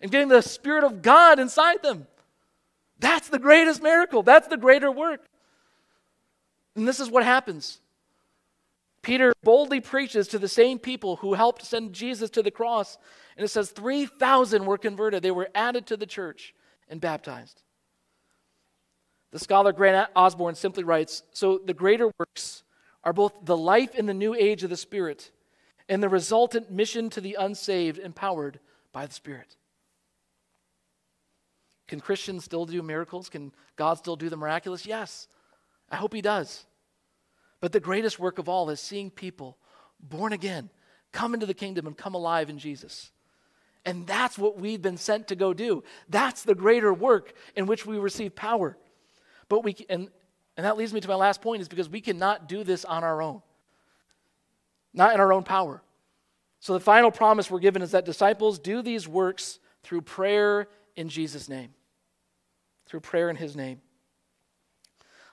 and 0.01 0.12
getting 0.12 0.28
the 0.28 0.43
Spirit 0.43 0.84
of 0.84 1.01
God 1.01 1.39
inside 1.39 1.82
them. 1.82 2.06
That's 2.99 3.28
the 3.28 3.39
greatest 3.39 3.82
miracle. 3.82 4.21
That's 4.21 4.49
the 4.49 4.58
greater 4.58 4.91
work. 4.91 5.21
And 6.75 6.88
this 6.88 6.99
is 6.99 7.09
what 7.09 7.23
happens. 7.23 7.79
Peter 9.01 9.33
boldly 9.43 9.79
preaches 9.79 10.27
to 10.29 10.39
the 10.39 10.47
same 10.47 10.79
people 10.79 11.17
who 11.17 11.35
helped 11.35 11.63
send 11.63 11.93
Jesus 11.93 12.29
to 12.31 12.41
the 12.41 12.51
cross. 12.51 12.97
And 13.38 13.45
it 13.45 13.49
says 13.49 13.69
3,000 13.71 14.65
were 14.65 14.77
converted. 14.77 15.21
They 15.21 15.31
were 15.31 15.49
added 15.53 15.85
to 15.88 15.97
the 15.97 16.07
church 16.07 16.55
and 16.89 16.99
baptized. 16.99 17.61
The 19.31 19.39
scholar 19.39 19.73
Grant 19.73 20.09
Osborne 20.15 20.55
simply 20.55 20.83
writes 20.83 21.23
So 21.33 21.59
the 21.63 21.73
greater 21.73 22.11
works 22.17 22.63
are 23.03 23.13
both 23.13 23.33
the 23.43 23.57
life 23.57 23.93
in 23.93 24.07
the 24.07 24.13
new 24.13 24.33
age 24.33 24.63
of 24.63 24.69
the 24.69 24.77
Spirit 24.77 25.31
and 25.88 26.01
the 26.01 26.09
resultant 26.09 26.71
mission 26.71 27.09
to 27.11 27.21
the 27.21 27.38
unsaved 27.39 27.99
empowered 27.99 28.59
by 28.91 29.05
the 29.05 29.13
Spirit. 29.13 29.55
Can 31.88 31.99
Christians 31.99 32.43
still 32.43 32.65
do 32.65 32.81
miracles? 32.81 33.29
Can 33.29 33.51
God 33.75 33.99
still 33.99 34.15
do 34.15 34.29
the 34.29 34.38
miraculous? 34.38 34.85
Yes. 34.85 35.27
I 35.95 35.97
hope 35.97 36.13
he 36.13 36.21
does. 36.21 36.65
But 37.62 37.71
the 37.71 37.79
greatest 37.79 38.19
work 38.19 38.38
of 38.38 38.49
all 38.49 38.69
is 38.69 38.81
seeing 38.81 39.10
people 39.10 39.58
born 39.97 40.34
again 40.34 40.69
come 41.13 41.34
into 41.34 41.45
the 41.45 41.53
kingdom 41.53 41.88
and 41.88 41.97
come 41.97 42.15
alive 42.15 42.49
in 42.49 42.60
Jesus. 42.60 43.12
And 43.86 44.05
that's 44.05 44.38
what 44.38 44.60
we've 44.60 44.81
been 44.81 44.97
sent 44.97 45.29
to 45.29 45.38
go 45.38 45.53
do. 45.53 45.86
That's 46.10 46.43
the 46.43 46.53
greater 46.53 46.93
work 46.93 47.34
in 47.55 47.65
which 47.65 47.86
we 47.86 47.97
receive 47.97 48.36
power. 48.36 48.77
But 49.47 49.63
we 49.63 49.73
and 49.89 50.10
and 50.58 50.65
that 50.65 50.75
leads 50.75 50.91
me 50.91 50.99
to 50.99 51.08
my 51.08 51.15
last 51.15 51.41
point 51.41 51.62
is 51.62 51.69
because 51.69 51.88
we 51.88 52.01
cannot 52.01 52.49
do 52.49 52.65
this 52.65 52.84
on 52.84 53.05
our 53.05 53.21
own. 53.21 53.41
Not 54.93 55.13
in 55.13 55.21
our 55.21 55.31
own 55.31 55.43
power. 55.43 55.81
So 56.60 56.73
the 56.73 56.81
final 56.81 57.10
promise 57.10 57.49
we're 57.49 57.60
given 57.60 57.81
is 57.81 57.91
that 57.91 58.03
disciples 58.03 58.60
do 58.60 58.81
these 58.81 59.08
works 59.08 59.60
through 59.84 60.01
prayer 60.01 60.67
in 60.97 61.08
Jesus 61.08 61.47
name. 61.47 61.69
Through 62.86 62.99
prayer 62.99 63.29
in 63.29 63.38
his 63.38 63.55
name. 63.55 63.79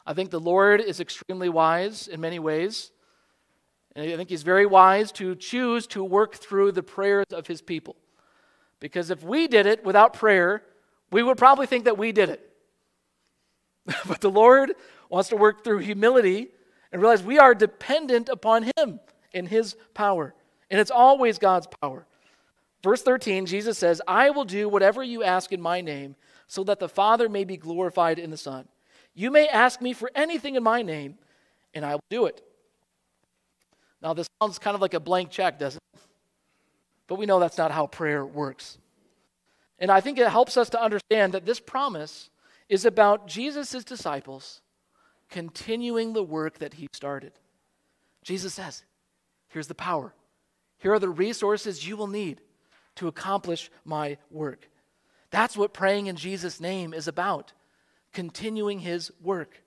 I 0.06 0.14
think 0.14 0.30
the 0.30 0.40
Lord 0.40 0.80
is 0.80 1.00
extremely 1.00 1.48
wise 1.48 2.08
in 2.08 2.20
many 2.20 2.38
ways. 2.38 2.90
And 3.94 4.10
I 4.10 4.16
think 4.16 4.30
He's 4.30 4.42
very 4.42 4.66
wise 4.66 5.12
to 5.12 5.34
choose 5.34 5.86
to 5.88 6.02
work 6.02 6.34
through 6.34 6.72
the 6.72 6.82
prayers 6.82 7.26
of 7.32 7.46
His 7.46 7.62
people. 7.62 7.96
Because 8.80 9.10
if 9.10 9.22
we 9.22 9.46
did 9.46 9.66
it 9.66 9.84
without 9.84 10.14
prayer, 10.14 10.62
we 11.10 11.22
would 11.22 11.38
probably 11.38 11.66
think 11.66 11.84
that 11.84 11.98
we 11.98 12.10
did 12.10 12.30
it. 12.30 12.50
but 14.06 14.20
the 14.20 14.30
Lord 14.30 14.72
wants 15.08 15.28
to 15.28 15.36
work 15.36 15.62
through 15.62 15.78
humility 15.78 16.48
and 16.90 17.00
realize 17.00 17.22
we 17.22 17.38
are 17.38 17.54
dependent 17.54 18.28
upon 18.28 18.70
Him 18.76 19.00
in 19.32 19.46
His 19.46 19.76
power. 19.94 20.34
And 20.70 20.80
it's 20.80 20.90
always 20.90 21.38
God's 21.38 21.68
power. 21.80 22.06
Verse 22.82 23.02
13, 23.02 23.46
Jesus 23.46 23.78
says, 23.78 24.02
I 24.08 24.30
will 24.30 24.44
do 24.44 24.68
whatever 24.68 25.02
you 25.02 25.22
ask 25.22 25.52
in 25.52 25.60
my 25.60 25.80
name, 25.80 26.16
so 26.46 26.64
that 26.64 26.80
the 26.80 26.88
Father 26.88 27.28
may 27.28 27.44
be 27.44 27.56
glorified 27.56 28.18
in 28.18 28.30
the 28.30 28.36
Son. 28.36 28.66
You 29.14 29.30
may 29.30 29.48
ask 29.48 29.80
me 29.80 29.92
for 29.92 30.10
anything 30.14 30.54
in 30.54 30.62
my 30.62 30.82
name, 30.82 31.18
and 31.74 31.84
I 31.84 31.94
will 31.94 32.04
do 32.10 32.26
it. 32.26 32.42
Now, 34.00 34.14
this 34.14 34.26
sounds 34.40 34.58
kind 34.58 34.74
of 34.74 34.80
like 34.80 34.94
a 34.94 35.00
blank 35.00 35.30
check, 35.30 35.58
doesn't 35.58 35.80
it? 35.94 36.00
But 37.06 37.16
we 37.16 37.26
know 37.26 37.38
that's 37.38 37.58
not 37.58 37.70
how 37.70 37.86
prayer 37.86 38.24
works. 38.24 38.78
And 39.78 39.90
I 39.90 40.00
think 40.00 40.18
it 40.18 40.28
helps 40.28 40.56
us 40.56 40.70
to 40.70 40.82
understand 40.82 41.34
that 41.34 41.44
this 41.44 41.60
promise 41.60 42.30
is 42.68 42.84
about 42.84 43.28
Jesus' 43.28 43.84
disciples 43.84 44.60
continuing 45.28 46.12
the 46.12 46.22
work 46.22 46.58
that 46.58 46.74
he 46.74 46.88
started. 46.92 47.32
Jesus 48.22 48.54
says, 48.54 48.84
Here's 49.48 49.66
the 49.66 49.74
power. 49.74 50.14
Here 50.78 50.92
are 50.92 50.98
the 50.98 51.08
resources 51.08 51.86
you 51.86 51.96
will 51.96 52.06
need 52.06 52.40
to 52.96 53.08
accomplish 53.08 53.70
my 53.84 54.16
work. 54.30 54.68
That's 55.30 55.56
what 55.56 55.74
praying 55.74 56.06
in 56.06 56.16
Jesus' 56.16 56.60
name 56.60 56.94
is 56.94 57.08
about. 57.08 57.52
Continuing 58.12 58.78
his 58.80 59.10
work. 59.20 59.62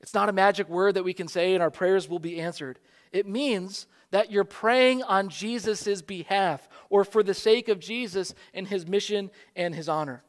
It's 0.00 0.14
not 0.14 0.28
a 0.28 0.32
magic 0.32 0.68
word 0.68 0.94
that 0.94 1.04
we 1.04 1.14
can 1.14 1.28
say 1.28 1.54
and 1.54 1.62
our 1.62 1.70
prayers 1.70 2.08
will 2.08 2.18
be 2.18 2.40
answered. 2.40 2.78
It 3.12 3.26
means 3.26 3.86
that 4.10 4.30
you're 4.30 4.44
praying 4.44 5.02
on 5.02 5.28
Jesus' 5.28 6.02
behalf 6.02 6.68
or 6.90 7.04
for 7.04 7.22
the 7.22 7.34
sake 7.34 7.68
of 7.68 7.78
Jesus 7.78 8.34
and 8.52 8.66
his 8.66 8.86
mission 8.86 9.30
and 9.56 9.74
his 9.74 9.88
honor. 9.88 10.22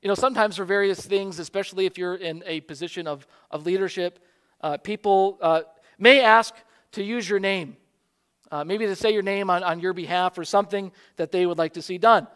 You 0.00 0.08
know, 0.08 0.14
sometimes 0.14 0.56
for 0.56 0.64
various 0.64 1.04
things, 1.04 1.38
especially 1.38 1.86
if 1.86 1.96
you're 1.96 2.14
in 2.14 2.42
a 2.46 2.60
position 2.62 3.06
of, 3.06 3.26
of 3.50 3.66
leadership, 3.66 4.18
uh, 4.60 4.76
people 4.78 5.38
uh, 5.40 5.62
may 5.98 6.20
ask 6.20 6.54
to 6.92 7.04
use 7.04 7.28
your 7.28 7.38
name. 7.38 7.76
Uh, 8.50 8.64
maybe 8.64 8.86
to 8.86 8.96
say 8.96 9.12
your 9.12 9.22
name 9.22 9.48
on, 9.48 9.62
on 9.62 9.80
your 9.80 9.92
behalf 9.92 10.36
or 10.38 10.44
something 10.44 10.92
that 11.16 11.32
they 11.32 11.46
would 11.46 11.58
like 11.58 11.74
to 11.74 11.82
see 11.82 11.98
done. 11.98 12.26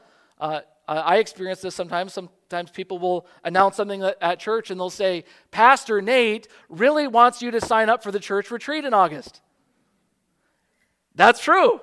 Uh, 0.89 1.03
I 1.05 1.17
experience 1.17 1.61
this 1.61 1.75
sometimes. 1.75 2.13
Sometimes 2.13 2.71
people 2.71 2.99
will 2.99 3.27
announce 3.45 3.77
something 3.77 4.03
at 4.03 4.39
church 4.39 4.71
and 4.71 4.79
they'll 4.79 4.91
say, 4.91 5.25
Pastor 5.51 6.01
Nate 6.01 6.49
really 6.69 7.09
wants 7.09 7.43
you 7.43 7.51
to 7.51 7.61
sign 7.61 7.89
up 7.89 8.03
for 8.03 8.13
the 8.13 8.21
church 8.21 8.51
retreat 8.51 8.85
in 8.85 8.95
August. 8.95 9.41
That's 11.15 11.41
true. 11.41 11.81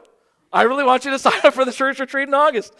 I 0.51 0.63
really 0.63 0.83
want 0.83 1.05
you 1.05 1.11
to 1.11 1.19
sign 1.27 1.39
up 1.43 1.53
for 1.53 1.65
the 1.65 1.73
church 1.73 1.99
retreat 1.99 2.27
in 2.27 2.33
August. 2.33 2.73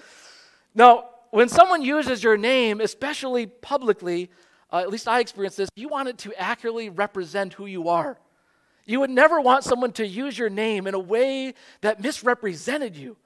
Now, 0.73 1.09
when 1.31 1.49
someone 1.49 1.81
uses 1.81 2.23
your 2.23 2.37
name, 2.37 2.79
especially 2.79 3.47
publicly, 3.47 4.29
uh, 4.71 4.77
at 4.77 4.89
least 4.89 5.07
I 5.07 5.19
experience 5.19 5.55
this, 5.55 5.69
you 5.75 5.89
want 5.89 6.07
it 6.07 6.17
to 6.19 6.33
accurately 6.39 6.89
represent 6.89 7.53
who 7.53 7.65
you 7.65 7.89
are. 7.89 8.19
You 8.85 8.99
would 8.99 9.09
never 9.09 9.41
want 9.41 9.63
someone 9.63 9.93
to 9.93 10.05
use 10.05 10.37
your 10.37 10.49
name 10.49 10.87
in 10.87 10.93
a 10.93 10.99
way 10.99 11.53
that 11.81 12.01
misrepresented 12.01 12.95
you. 12.95 13.17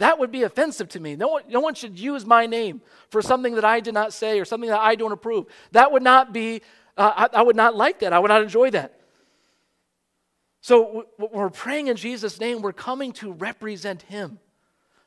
That 0.00 0.18
would 0.18 0.32
be 0.32 0.44
offensive 0.44 0.88
to 0.90 1.00
me. 1.00 1.14
No 1.14 1.28
one, 1.28 1.42
no 1.50 1.60
one 1.60 1.74
should 1.74 1.98
use 1.98 2.24
my 2.24 2.46
name 2.46 2.80
for 3.10 3.20
something 3.20 3.56
that 3.56 3.66
I 3.66 3.80
did 3.80 3.92
not 3.92 4.14
say 4.14 4.40
or 4.40 4.46
something 4.46 4.70
that 4.70 4.80
I 4.80 4.94
don't 4.94 5.12
approve. 5.12 5.44
That 5.72 5.92
would 5.92 6.02
not 6.02 6.32
be, 6.32 6.62
uh, 6.96 7.28
I, 7.30 7.40
I 7.40 7.42
would 7.42 7.54
not 7.54 7.76
like 7.76 7.98
that. 7.98 8.14
I 8.14 8.18
would 8.18 8.28
not 8.28 8.42
enjoy 8.42 8.70
that. 8.70 8.98
So 10.62 11.04
we're 11.18 11.50
praying 11.50 11.88
in 11.88 11.96
Jesus' 11.96 12.40
name, 12.40 12.62
we're 12.62 12.72
coming 12.72 13.12
to 13.14 13.32
represent 13.32 14.00
Him, 14.02 14.38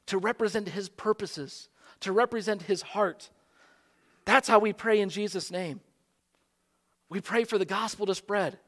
to 0.06 0.20
represent 0.20 0.70
His 0.70 0.90
purposes, 0.90 1.70
to 2.02 2.12
represent 2.12 2.62
His 2.62 2.84
heart. 2.84 3.32
That's 4.26 4.48
how 4.48 4.60
we 4.60 4.74
pray 4.74 5.00
in 5.00 5.10
Jesus' 5.10 5.50
name. 5.50 5.82
We 7.10 7.20
pray 7.20 7.46
for 7.46 7.58
the 7.58 7.66
gospel 7.66 8.06
to 8.06 8.14
spread. 8.14 8.60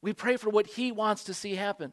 We 0.00 0.14
pray 0.14 0.38
for 0.38 0.48
what 0.48 0.68
He 0.68 0.90
wants 0.90 1.24
to 1.24 1.34
see 1.34 1.54
happen. 1.54 1.92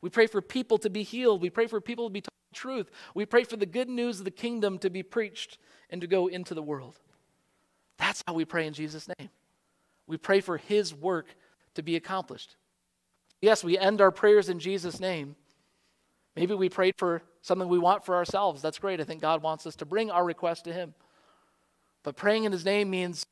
We 0.00 0.10
pray 0.10 0.26
for 0.26 0.40
people 0.40 0.78
to 0.78 0.90
be 0.90 1.02
healed. 1.02 1.42
We 1.42 1.50
pray 1.50 1.66
for 1.66 1.80
people 1.80 2.08
to 2.08 2.12
be 2.12 2.20
taught 2.20 2.34
the 2.52 2.58
truth. 2.58 2.90
We 3.14 3.26
pray 3.26 3.44
for 3.44 3.56
the 3.56 3.66
good 3.66 3.88
news 3.88 4.18
of 4.18 4.24
the 4.24 4.30
kingdom 4.30 4.78
to 4.78 4.90
be 4.90 5.02
preached 5.02 5.58
and 5.90 6.00
to 6.00 6.06
go 6.06 6.28
into 6.28 6.54
the 6.54 6.62
world. 6.62 6.98
That's 7.98 8.22
how 8.26 8.34
we 8.34 8.44
pray 8.44 8.66
in 8.66 8.74
Jesus' 8.74 9.08
name. 9.18 9.30
We 10.06 10.16
pray 10.16 10.40
for 10.40 10.56
His 10.56 10.94
work 10.94 11.26
to 11.74 11.82
be 11.82 11.96
accomplished. 11.96 12.56
Yes, 13.40 13.62
we 13.62 13.78
end 13.78 14.00
our 14.00 14.10
prayers 14.10 14.48
in 14.48 14.58
Jesus' 14.58 15.00
name. 15.00 15.36
Maybe 16.34 16.54
we 16.54 16.68
prayed 16.68 16.94
for 16.96 17.22
something 17.42 17.68
we 17.68 17.78
want 17.78 18.04
for 18.04 18.14
ourselves. 18.14 18.62
That's 18.62 18.78
great. 18.78 19.00
I 19.00 19.04
think 19.04 19.20
God 19.20 19.42
wants 19.42 19.66
us 19.66 19.76
to 19.76 19.84
bring 19.84 20.10
our 20.10 20.24
request 20.24 20.64
to 20.64 20.72
Him. 20.72 20.94
But 22.04 22.16
praying 22.16 22.44
in 22.44 22.52
His 22.52 22.64
name 22.64 22.90
means 22.90 23.26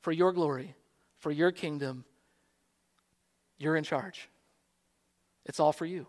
for 0.00 0.12
your 0.12 0.32
glory, 0.32 0.74
for 1.18 1.30
your 1.30 1.50
kingdom. 1.50 2.04
You're 3.58 3.76
in 3.76 3.84
charge. 3.84 4.28
It's 5.46 5.60
all 5.60 5.72
for 5.72 5.86
you, 5.86 6.06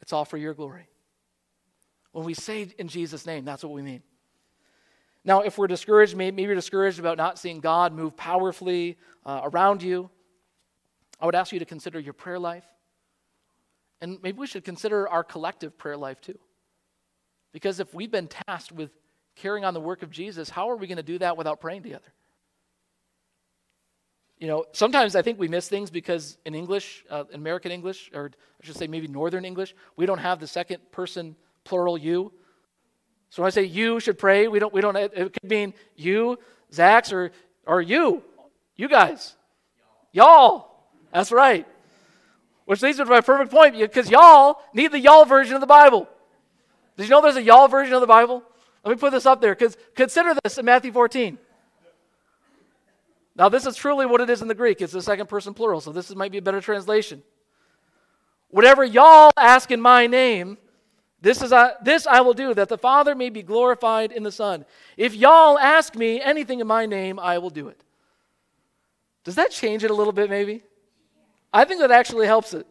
it's 0.00 0.12
all 0.12 0.24
for 0.24 0.36
your 0.36 0.54
glory. 0.54 0.88
When 2.12 2.24
we 2.24 2.34
say 2.34 2.68
in 2.78 2.88
Jesus' 2.88 3.26
name, 3.26 3.44
that's 3.44 3.62
what 3.62 3.72
we 3.72 3.82
mean. 3.82 4.02
Now, 5.24 5.42
if 5.42 5.58
we're 5.58 5.66
discouraged, 5.66 6.16
maybe 6.16 6.42
you're 6.42 6.54
discouraged 6.54 6.98
about 6.98 7.18
not 7.18 7.38
seeing 7.38 7.60
God 7.60 7.92
move 7.92 8.16
powerfully 8.16 8.96
uh, 9.26 9.42
around 9.44 9.82
you, 9.82 10.08
I 11.20 11.26
would 11.26 11.34
ask 11.34 11.52
you 11.52 11.58
to 11.58 11.64
consider 11.64 11.98
your 11.98 12.14
prayer 12.14 12.38
life. 12.38 12.64
And 14.00 14.18
maybe 14.22 14.38
we 14.38 14.46
should 14.46 14.64
consider 14.64 15.08
our 15.08 15.24
collective 15.24 15.76
prayer 15.76 15.96
life 15.96 16.20
too. 16.20 16.38
Because 17.52 17.80
if 17.80 17.92
we've 17.92 18.10
been 18.10 18.28
tasked 18.28 18.72
with 18.72 18.90
carrying 19.34 19.64
on 19.64 19.74
the 19.74 19.80
work 19.80 20.02
of 20.02 20.10
Jesus, 20.10 20.48
how 20.48 20.70
are 20.70 20.76
we 20.76 20.86
going 20.86 20.96
to 20.96 21.02
do 21.02 21.18
that 21.18 21.36
without 21.36 21.60
praying 21.60 21.82
together? 21.82 22.12
You 24.38 24.46
know, 24.46 24.64
sometimes 24.72 25.16
I 25.16 25.22
think 25.22 25.38
we 25.38 25.48
miss 25.48 25.68
things 25.68 25.90
because 25.90 26.38
in 26.44 26.54
English, 26.54 27.04
uh, 27.10 27.24
American 27.32 27.72
English, 27.72 28.10
or 28.14 28.30
I 28.62 28.66
should 28.66 28.76
say 28.76 28.86
maybe 28.86 29.08
Northern 29.08 29.44
English, 29.44 29.74
we 29.96 30.06
don't 30.06 30.18
have 30.18 30.38
the 30.38 30.46
second 30.46 30.78
person 30.92 31.34
plural 31.64 31.98
you. 31.98 32.32
So 33.30 33.42
when 33.42 33.48
I 33.48 33.50
say 33.50 33.64
you 33.64 34.00
should 34.00 34.18
pray, 34.18 34.48
we 34.48 34.58
don't, 34.58 34.72
we 34.72 34.80
don't, 34.80 34.96
it 34.96 35.32
could 35.32 35.50
mean 35.50 35.74
you, 35.96 36.38
Zax, 36.72 37.12
or, 37.12 37.32
or 37.66 37.82
you, 37.82 38.22
you 38.76 38.88
guys. 38.88 39.34
Y'all. 40.12 40.68
That's 41.12 41.32
right. 41.32 41.66
Which 42.64 42.82
leads 42.82 42.98
me 42.98 43.04
to 43.04 43.10
my 43.10 43.20
perfect 43.20 43.50
point 43.50 43.78
because 43.78 44.10
y'all 44.10 44.60
need 44.74 44.92
the 44.92 45.00
y'all 45.00 45.24
version 45.24 45.54
of 45.54 45.60
the 45.60 45.66
Bible. 45.66 46.08
Did 46.96 47.04
you 47.04 47.10
know 47.10 47.22
there's 47.22 47.36
a 47.36 47.42
y'all 47.42 47.68
version 47.68 47.94
of 47.94 48.00
the 48.00 48.06
Bible? 48.06 48.42
Let 48.84 48.90
me 48.90 49.00
put 49.00 49.10
this 49.10 49.26
up 49.26 49.40
there 49.40 49.54
because 49.54 49.76
consider 49.94 50.34
this 50.42 50.58
in 50.58 50.64
Matthew 50.64 50.92
14. 50.92 51.38
Now, 53.38 53.48
this 53.48 53.66
is 53.66 53.76
truly 53.76 54.04
what 54.04 54.20
it 54.20 54.28
is 54.28 54.42
in 54.42 54.48
the 54.48 54.54
Greek. 54.54 54.82
It's 54.82 54.92
the 54.92 55.00
second 55.00 55.28
person 55.28 55.54
plural, 55.54 55.80
so 55.80 55.92
this 55.92 56.12
might 56.14 56.32
be 56.32 56.38
a 56.38 56.42
better 56.42 56.60
translation. 56.60 57.22
Whatever 58.48 58.84
y'all 58.84 59.30
ask 59.36 59.70
in 59.70 59.80
my 59.80 60.08
name, 60.08 60.58
this, 61.20 61.40
is 61.40 61.52
a, 61.52 61.76
this 61.82 62.08
I 62.08 62.20
will 62.20 62.34
do, 62.34 62.52
that 62.54 62.68
the 62.68 62.76
Father 62.76 63.14
may 63.14 63.30
be 63.30 63.42
glorified 63.42 64.10
in 64.10 64.24
the 64.24 64.32
Son. 64.32 64.64
If 64.96 65.14
y'all 65.14 65.56
ask 65.56 65.94
me 65.94 66.20
anything 66.20 66.58
in 66.58 66.66
my 66.66 66.84
name, 66.84 67.20
I 67.20 67.38
will 67.38 67.50
do 67.50 67.68
it. 67.68 67.80
Does 69.22 69.36
that 69.36 69.52
change 69.52 69.84
it 69.84 69.90
a 69.92 69.94
little 69.94 70.12
bit, 70.12 70.30
maybe? 70.30 70.64
I 71.52 71.64
think 71.64 71.80
that 71.80 71.92
actually 71.92 72.26
helps 72.26 72.54
it. 72.54 72.66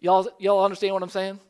Y'all, 0.00 0.28
y'all 0.38 0.64
understand 0.64 0.94
what 0.94 1.02
I'm 1.02 1.08
saying? 1.08 1.40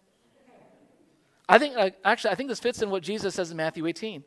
I 1.46 1.58
think, 1.58 1.74
actually, 2.04 2.30
I 2.30 2.34
think 2.36 2.48
this 2.48 2.60
fits 2.60 2.80
in 2.80 2.88
what 2.88 3.02
Jesus 3.02 3.34
says 3.34 3.50
in 3.50 3.56
Matthew 3.58 3.86
18. 3.86 4.24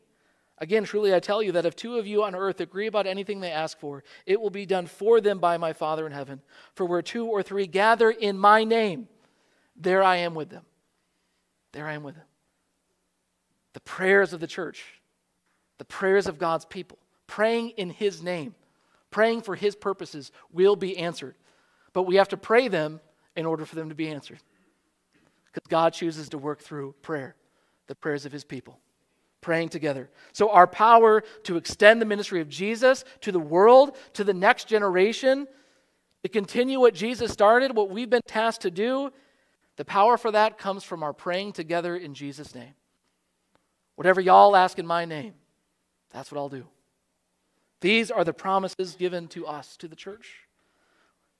Again, 0.62 0.84
truly 0.84 1.12
I 1.12 1.18
tell 1.18 1.42
you 1.42 1.50
that 1.52 1.66
if 1.66 1.74
two 1.74 1.96
of 1.96 2.06
you 2.06 2.22
on 2.22 2.36
earth 2.36 2.60
agree 2.60 2.86
about 2.86 3.08
anything 3.08 3.40
they 3.40 3.50
ask 3.50 3.80
for, 3.80 4.04
it 4.26 4.40
will 4.40 4.48
be 4.48 4.64
done 4.64 4.86
for 4.86 5.20
them 5.20 5.40
by 5.40 5.58
my 5.58 5.72
Father 5.72 6.06
in 6.06 6.12
heaven. 6.12 6.40
For 6.76 6.86
where 6.86 7.02
two 7.02 7.26
or 7.26 7.42
three 7.42 7.66
gather 7.66 8.12
in 8.12 8.38
my 8.38 8.62
name, 8.62 9.08
there 9.74 10.04
I 10.04 10.18
am 10.18 10.36
with 10.36 10.50
them. 10.50 10.64
There 11.72 11.88
I 11.88 11.94
am 11.94 12.04
with 12.04 12.14
them. 12.14 12.26
The 13.72 13.80
prayers 13.80 14.32
of 14.32 14.38
the 14.38 14.46
church, 14.46 14.84
the 15.78 15.84
prayers 15.84 16.28
of 16.28 16.38
God's 16.38 16.64
people, 16.64 16.98
praying 17.26 17.70
in 17.70 17.90
his 17.90 18.22
name, 18.22 18.54
praying 19.10 19.42
for 19.42 19.56
his 19.56 19.74
purposes 19.74 20.30
will 20.52 20.76
be 20.76 20.96
answered. 20.96 21.34
But 21.92 22.04
we 22.04 22.14
have 22.16 22.28
to 22.28 22.36
pray 22.36 22.68
them 22.68 23.00
in 23.34 23.46
order 23.46 23.66
for 23.66 23.74
them 23.74 23.88
to 23.88 23.96
be 23.96 24.08
answered. 24.08 24.38
Because 25.46 25.66
God 25.68 25.92
chooses 25.92 26.28
to 26.28 26.38
work 26.38 26.60
through 26.60 26.94
prayer, 27.02 27.34
the 27.88 27.96
prayers 27.96 28.26
of 28.26 28.30
his 28.30 28.44
people, 28.44 28.78
praying 29.42 29.68
together. 29.68 30.08
So, 30.32 30.50
our 30.50 30.66
power 30.66 31.22
to 31.42 31.58
extend 31.58 32.00
the 32.00 32.06
ministry 32.06 32.40
of 32.40 32.48
Jesus 32.48 33.04
to 33.20 33.30
the 33.30 33.38
world, 33.38 33.96
to 34.14 34.24
the 34.24 34.32
next 34.32 34.68
generation, 34.68 35.46
to 36.22 36.28
continue 36.30 36.80
what 36.80 36.94
Jesus 36.94 37.30
started, 37.30 37.76
what 37.76 37.90
we've 37.90 38.08
been 38.08 38.22
tasked 38.26 38.62
to 38.62 38.70
do, 38.70 39.12
the 39.76 39.84
power 39.84 40.16
for 40.16 40.30
that 40.30 40.56
comes 40.56 40.84
from 40.84 41.02
our 41.02 41.12
praying 41.12 41.52
together 41.52 41.96
in 41.96 42.14
Jesus' 42.14 42.54
name. 42.54 42.74
Whatever 43.96 44.20
y'all 44.20 44.56
ask 44.56 44.78
in 44.78 44.86
my 44.86 45.04
name, 45.04 45.34
that's 46.10 46.32
what 46.32 46.38
I'll 46.38 46.48
do. 46.48 46.66
These 47.80 48.10
are 48.10 48.24
the 48.24 48.32
promises 48.32 48.94
given 48.94 49.28
to 49.28 49.46
us, 49.46 49.76
to 49.78 49.88
the 49.88 49.96
church. 49.96 50.46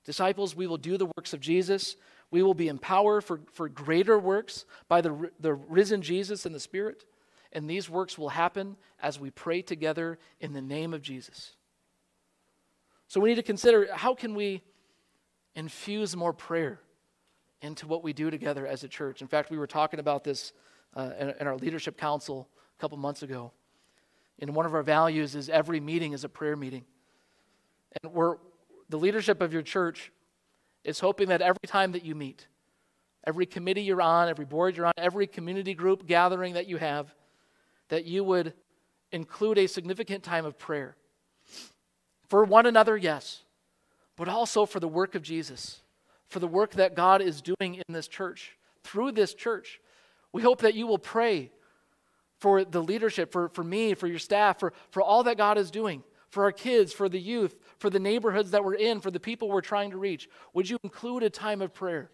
Disciples, 0.03 0.55
we 0.55 0.67
will 0.67 0.77
do 0.77 0.97
the 0.97 1.09
works 1.17 1.33
of 1.33 1.39
Jesus. 1.39 1.95
We 2.31 2.43
will 2.43 2.53
be 2.53 2.67
empowered 2.67 3.23
for, 3.23 3.39
for 3.53 3.69
greater 3.69 4.19
works 4.19 4.65
by 4.89 4.99
the, 4.99 5.31
the 5.39 5.53
risen 5.53 6.01
Jesus 6.01 6.45
and 6.45 6.53
the 6.53 6.59
Spirit. 6.59 7.05
And 7.53 7.69
these 7.69 7.89
works 7.89 8.17
will 8.17 8.29
happen 8.29 8.75
as 9.01 9.19
we 9.19 9.29
pray 9.29 9.61
together 9.61 10.17
in 10.39 10.53
the 10.53 10.61
name 10.61 10.93
of 10.93 11.01
Jesus. 11.01 11.53
So 13.07 13.21
we 13.21 13.29
need 13.29 13.35
to 13.35 13.43
consider 13.43 13.87
how 13.93 14.15
can 14.15 14.33
we 14.33 14.63
infuse 15.55 16.15
more 16.15 16.33
prayer 16.33 16.79
into 17.61 17.87
what 17.87 18.03
we 18.03 18.11
do 18.11 18.31
together 18.31 18.65
as 18.65 18.83
a 18.83 18.87
church. 18.87 19.21
In 19.21 19.27
fact, 19.27 19.51
we 19.51 19.57
were 19.57 19.67
talking 19.67 19.99
about 19.99 20.23
this 20.23 20.51
uh, 20.95 21.11
in, 21.19 21.33
in, 21.41 21.47
our 21.47 21.55
leadership 21.55 21.97
council 21.97 22.49
a 22.77 22.81
couple 22.81 22.97
months 22.97 23.21
ago. 23.21 23.51
And 24.39 24.55
one 24.55 24.65
of 24.65 24.73
our 24.73 24.83
values 24.83 25.35
is 25.35 25.47
every 25.47 25.79
meeting 25.79 26.13
is 26.13 26.23
a 26.23 26.29
prayer 26.29 26.55
meeting. 26.55 26.83
And 28.01 28.11
we're, 28.11 28.37
the 28.89 28.97
leadership 28.97 29.41
of 29.41 29.53
your 29.53 29.61
church 29.61 30.11
is 30.83 30.99
hoping 30.99 31.29
that 31.29 31.41
every 31.41 31.67
time 31.67 31.91
that 31.93 32.03
you 32.03 32.15
meet, 32.15 32.47
every 33.25 33.45
committee 33.45 33.83
you're 33.83 34.01
on, 34.01 34.27
every 34.27 34.45
board 34.45 34.75
you're 34.75 34.87
on, 34.87 34.93
every 34.97 35.27
community 35.27 35.73
group 35.73 36.05
gathering 36.07 36.55
that 36.55 36.67
you 36.67 36.77
have, 36.77 37.13
that 37.93 38.05
you 38.05 38.23
would 38.23 38.53
include 39.11 39.57
a 39.57 39.67
significant 39.67 40.23
time 40.23 40.45
of 40.45 40.57
prayer. 40.57 40.97
For 42.27 42.43
one 42.43 42.65
another, 42.65 42.97
yes, 42.97 43.43
but 44.17 44.27
also 44.27 44.65
for 44.65 44.79
the 44.79 44.87
work 44.87 45.15
of 45.15 45.21
Jesus 45.21 45.83
for 46.33 46.39
the 46.39 46.47
work 46.47 46.71
that 46.71 46.95
God 46.95 47.21
is 47.21 47.41
doing 47.41 47.75
in 47.75 47.93
this 47.93 48.07
church, 48.07 48.57
through 48.83 49.11
this 49.11 49.35
church. 49.35 49.79
We 50.33 50.41
hope 50.41 50.61
that 50.61 50.73
you 50.73 50.87
will 50.87 50.97
pray 50.97 51.51
for 52.39 52.65
the 52.65 52.81
leadership, 52.81 53.31
for, 53.31 53.49
for 53.49 53.63
me, 53.63 53.93
for 53.93 54.07
your 54.07 54.19
staff, 54.19 54.59
for, 54.59 54.73
for 54.89 55.01
all 55.01 55.23
that 55.23 55.37
God 55.37 55.59
is 55.59 55.69
doing, 55.69 56.03
for 56.29 56.43
our 56.43 56.51
kids, 56.51 56.91
for 56.91 57.07
the 57.07 57.19
youth, 57.19 57.55
for 57.77 57.91
the 57.91 57.99
neighborhoods 57.99 58.51
that 58.51 58.65
we're 58.65 58.73
in, 58.73 58.99
for 58.99 59.11
the 59.11 59.19
people 59.19 59.47
we're 59.47 59.61
trying 59.61 59.91
to 59.91 59.97
reach? 59.97 60.27
Would 60.53 60.69
you 60.69 60.77
include 60.83 61.21
a 61.21 61.29
time 61.29 61.61
of 61.61 61.73
prayer 61.73 62.09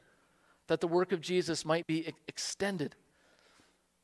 that 0.67 0.81
the 0.81 0.87
work 0.87 1.13
of 1.13 1.21
Jesus 1.21 1.63
might 1.65 1.87
be 1.87 2.13
extended 2.27 2.95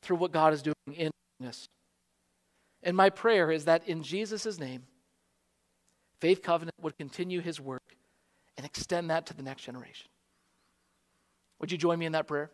through 0.02 0.18
what 0.18 0.32
God 0.32 0.54
is 0.54 0.64
doing 0.64 0.76
in 0.96 1.12
us? 1.44 1.68
And 2.84 2.96
my 2.96 3.10
prayer 3.10 3.52
is 3.52 3.66
that 3.66 3.88
in 3.88 4.04
Jesus' 4.04 4.60
name, 4.60 4.84
Faith 6.20 6.42
Covenant 6.42 6.76
would 6.82 6.98
continue 6.98 7.42
his 7.42 7.60
work 7.60 7.96
and 8.58 8.66
extend 8.66 9.10
that 9.10 9.26
to 9.28 9.34
the 9.34 9.44
next 9.44 9.64
generation. 9.64 10.08
Would 11.60 11.72
you 11.72 11.78
join 11.78 12.00
me 12.00 12.06
in 12.06 12.14
that 12.14 12.28
prayer? 12.28 12.52